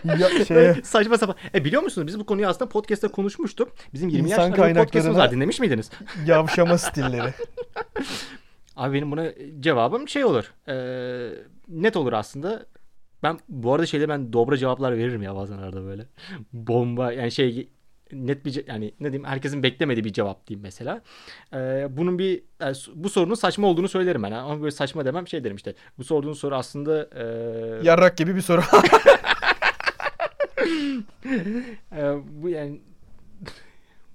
[0.04, 1.36] Ya, Böyle saçma sapan.
[1.54, 3.68] E biliyor musunuz biz bu konuyu aslında podcast'te konuşmuştuk.
[3.92, 5.90] Bizim 20 İnsan yaşlarında podcast'ımız var dinlemiş miydiniz?
[6.26, 7.34] yavşama stilleri.
[8.76, 10.52] Abi benim buna cevabım şey olur.
[10.68, 11.28] Ee,
[11.68, 12.66] net olur aslında.
[13.22, 16.06] Ben bu arada şeyde ben dobra cevaplar veririm ya bazen arada böyle.
[16.52, 17.68] Bomba yani şey
[18.12, 21.02] net bir yani ne diyeyim herkesin beklemediği bir cevap diyeyim mesela.
[21.54, 24.32] Ee, bunun bir yani s- bu sorunun saçma olduğunu söylerim ben.
[24.32, 25.74] Ama böyle saçma demem şey derim işte.
[25.98, 28.62] Bu sorduğun soru aslında e, Yarrak gibi bir soru.
[31.96, 32.80] e, bu yani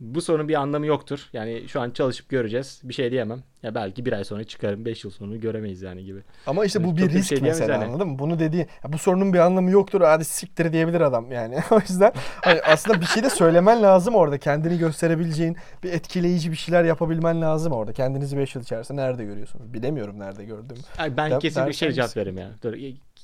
[0.02, 1.30] bu sorunun bir anlamı yoktur.
[1.34, 2.82] Yani şu an çalışıp göreceğiz.
[2.84, 3.44] Bir şey diyemem.
[3.64, 4.86] Ya belki bir ay sonra çıkarım.
[4.86, 6.20] Beş yıl sonra göremeyiz yani gibi.
[6.48, 7.86] Ama işte bu Evet, bir bir risk şey mesela yani.
[7.86, 8.20] anladın mı?
[8.20, 11.56] Bunu dediği bu sorunun bir anlamı yoktur hadi siktir diyebilir adam yani.
[11.72, 14.38] o yüzden hani aslında bir şey de söylemen lazım orada.
[14.38, 17.94] Kendini gösterebileceğin bir etkileyici bir şeyler yapabilmen lazım orada.
[17.94, 19.74] Kendinizi 5 yıl içerisinde nerede görüyorsunuz?
[19.74, 20.80] Bilemiyorum nerede gördüğümü.
[20.98, 22.50] Ay ben Der- kesinlikle şey derseniz- cevap veririm ya.
[22.64, 22.74] Dur,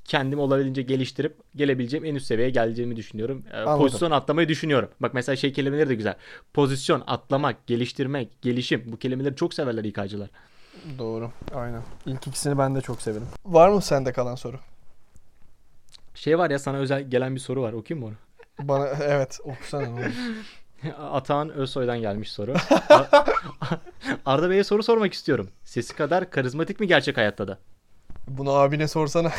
[0.08, 3.44] kendimi olabildiğince geliştirip gelebileceğim en üst seviyeye geleceğimi düşünüyorum.
[3.52, 3.78] Ee, Anladım.
[3.78, 4.90] Pozisyon atlamayı düşünüyorum.
[5.00, 6.16] Bak mesela şey kelimeleri de güzel.
[6.54, 8.84] Pozisyon, atlamak, geliştirmek, gelişim.
[8.86, 10.30] Bu kelimeleri çok severler İK'cılar.
[10.98, 11.32] Doğru.
[11.56, 11.82] Aynen.
[12.06, 13.28] İlk ikisini ben de çok severim.
[13.46, 14.58] Var mı sende kalan soru?
[16.16, 17.74] Şey var ya sana özel gelen bir soru var.
[17.74, 18.68] Okuyayım mı onu?
[18.68, 20.14] Bana evet okusana ne olur.
[21.12, 22.54] Atahan Özsoy'dan gelmiş soru.
[24.26, 25.50] Arda Bey'e soru sormak istiyorum.
[25.64, 27.58] Sesi kadar karizmatik mi gerçek hayatta da?
[28.28, 29.32] Bunu abine sorsana.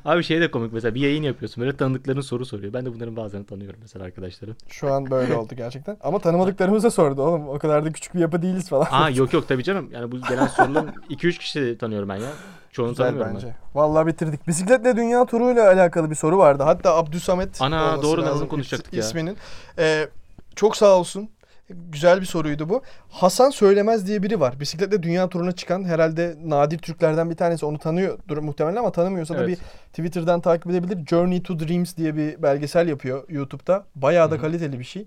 [0.04, 2.72] Abi şey de komik mesela bir yayın yapıyorsun böyle tanıdıkların soru soruyor.
[2.72, 4.56] Ben de bunların bazılarını tanıyorum mesela arkadaşların.
[4.68, 5.96] Şu an böyle oldu gerçekten.
[6.00, 7.48] Ama tanımadıklarımız da sordu oğlum.
[7.48, 8.86] O kadar da küçük bir yapı değiliz falan.
[8.90, 9.88] Aa yok yok tabii canım.
[9.92, 12.30] Yani bu gelen soruların 2-3 kişi tanıyorum ben ya.
[12.72, 13.46] Çoğunu Güzel tanımıyorum bence.
[13.46, 13.54] ben.
[13.80, 14.48] Vallahi bitirdik.
[14.48, 16.62] Bisikletle dünya turuyla alakalı bir soru vardı.
[16.62, 19.00] Hatta Abdüsamet Ana, doğru lazım onu konuşacaktık ya.
[19.00, 19.36] isminin.
[19.78, 20.08] Ee,
[20.56, 21.30] çok sağ olsun.
[21.70, 22.82] Güzel bir soruydu bu.
[23.08, 24.60] Hasan Söylemez diye biri var.
[24.60, 27.66] Bisikletle dünya turuna çıkan herhalde nadir Türklerden bir tanesi.
[27.66, 29.48] Onu tanıyordur muhtemelen ama tanımıyorsa da Evet.
[29.48, 29.56] bir
[29.92, 31.06] Twitter'dan takip edebilir.
[31.06, 33.86] Journey to Dreams diye bir belgesel yapıyor YouTube'da.
[33.94, 34.42] Bayağı da Hı hı.
[34.42, 35.06] kaliteli bir şey.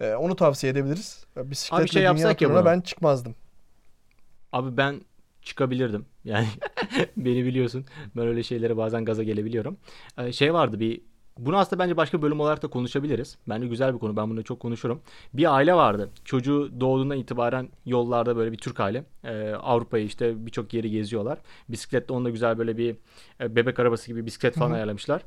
[0.00, 1.24] Ee, onu tavsiye edebiliriz.
[1.36, 2.64] Bisikletle şey dünya ya turuna bunu.
[2.64, 3.34] ben çıkmazdım.
[4.52, 5.00] Abi ben
[5.42, 6.06] çıkabilirdim.
[6.24, 6.46] Yani
[7.16, 7.86] beni biliyorsun.
[8.16, 9.76] Ben öyle şeylere bazen gaza gelebiliyorum.
[10.18, 11.00] Ee, şey vardı bir
[11.38, 13.38] bunu aslında bence başka bölüm olarak da konuşabiliriz.
[13.48, 14.16] Bence güzel bir konu.
[14.16, 15.00] Ben bunu çok konuşurum.
[15.34, 16.10] Bir aile vardı.
[16.24, 19.04] Çocuğu doğduğundan itibaren yollarda böyle bir Türk aile.
[19.24, 21.38] Ee, Avrupa'yı işte birçok yeri geziyorlar.
[21.68, 22.96] Bisikletle onunla güzel böyle bir
[23.40, 24.76] e, bebek arabası gibi bisiklet falan Hı hı.
[24.76, 25.22] ayarlamışlar.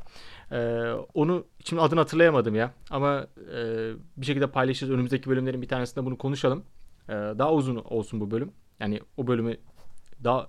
[0.51, 2.73] Ee, onu şimdi adını hatırlayamadım ya.
[2.89, 4.91] Ama e, bir şekilde paylaşırız.
[4.91, 6.63] Önümüzdeki bölümlerin bir tanesinde bunu konuşalım.
[7.09, 8.51] Ee, daha uzun olsun bu bölüm.
[8.79, 9.57] Yani o bölümü
[10.23, 10.47] daha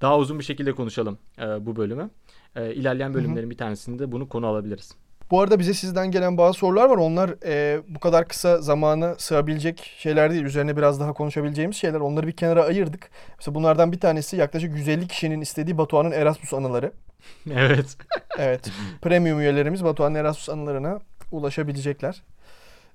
[0.00, 2.10] daha uzun bir şekilde konuşalım e, bu bölümü.
[2.56, 4.94] E, ilerleyen bölümlerin bir tanesinde bunu konu alabiliriz.
[5.30, 6.96] Bu arada bize sizden gelen bazı sorular var.
[6.96, 10.44] Onlar e, bu kadar kısa zamana sığabilecek şeyler değil.
[10.44, 12.00] Üzerine biraz daha konuşabileceğimiz şeyler.
[12.00, 13.10] Onları bir kenara ayırdık.
[13.38, 16.92] Mesela bunlardan bir tanesi yaklaşık 150 kişinin istediği Batuhan'ın Erasmus anıları.
[17.50, 17.96] evet.
[18.38, 18.70] Evet.
[19.02, 21.00] Premium üyelerimiz Batuhan'ın Erasmus anılarına
[21.32, 22.22] ulaşabilecekler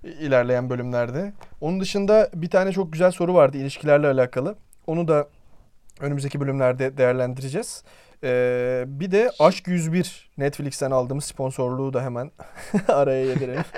[0.04, 1.34] ilerleyen bölümlerde.
[1.62, 4.56] Onun dışında bir tane çok güzel soru vardı ilişkilerle alakalı.
[4.88, 5.28] Onu da
[5.99, 7.84] önümüzdeki bölümlerde değerlendireceğiz.
[8.24, 12.32] Ee, bir de Aşk 101 Netflix'ten aldığımız sponsorluğu da hemen
[12.88, 13.63] araya yedirelim.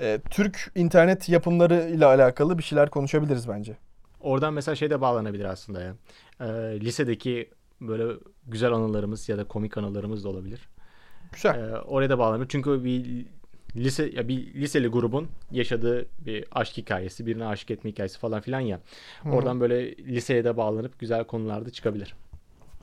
[0.00, 3.76] Ee, Türk internet yapımları ile alakalı bir şeyler konuşabiliriz bence.
[4.20, 5.94] Oradan mesela şey de bağlanabilir aslında ya.
[6.40, 6.46] E,
[6.80, 7.50] lisedeki
[7.80, 8.04] böyle
[8.46, 10.68] güzel anılarımız ya da komik anılarımız da olabilir.
[11.32, 11.54] Güzel.
[11.54, 12.48] E, oraya da bağlanabilir.
[12.48, 13.26] Çünkü bir
[13.76, 18.60] lise ya bir liseli grubun yaşadığı bir aşk hikayesi, birine aşık etme hikayesi falan filan
[18.60, 18.80] ya.
[19.22, 19.30] Hı.
[19.30, 22.14] Oradan böyle liseye de bağlanıp güzel konularda çıkabilir.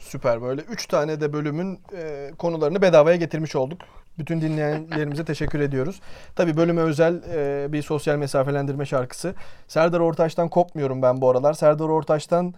[0.03, 3.81] Süper böyle 3 tane de bölümün e, konularını bedavaya getirmiş olduk.
[4.17, 6.01] Bütün dinleyenlerimize teşekkür ediyoruz.
[6.35, 9.33] Tabii bölüme özel e, bir sosyal mesafelendirme şarkısı.
[9.67, 11.53] Serdar Ortaç'tan kopmuyorum ben bu aralar.
[11.53, 12.53] Serdar Ortaç'tan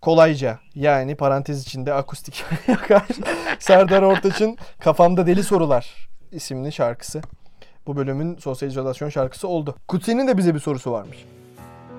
[0.00, 3.06] kolayca yani parantez içinde akustik yakar.
[3.58, 7.22] Serdar Ortaç'ın Kafamda Deli Sorular isimli şarkısı.
[7.86, 9.74] Bu bölümün sosyal izolasyon şarkısı oldu.
[9.88, 11.24] Kutsi'nin de bize bir sorusu varmış.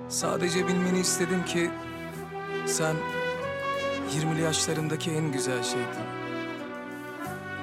[0.09, 1.69] Sadece bilmeni istedim ki
[2.65, 2.95] sen
[4.15, 6.07] 20'li yaşlarımdaki en güzel şeydin.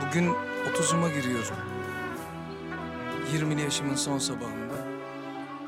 [0.07, 0.33] Bugün
[0.75, 1.57] 30'uma giriyorum.
[3.33, 4.75] 20'li yaşımın son sabahında,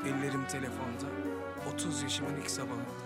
[0.05, 1.07] ellerim telefonda,
[1.73, 2.96] 30 yaşımın ilk sabahında.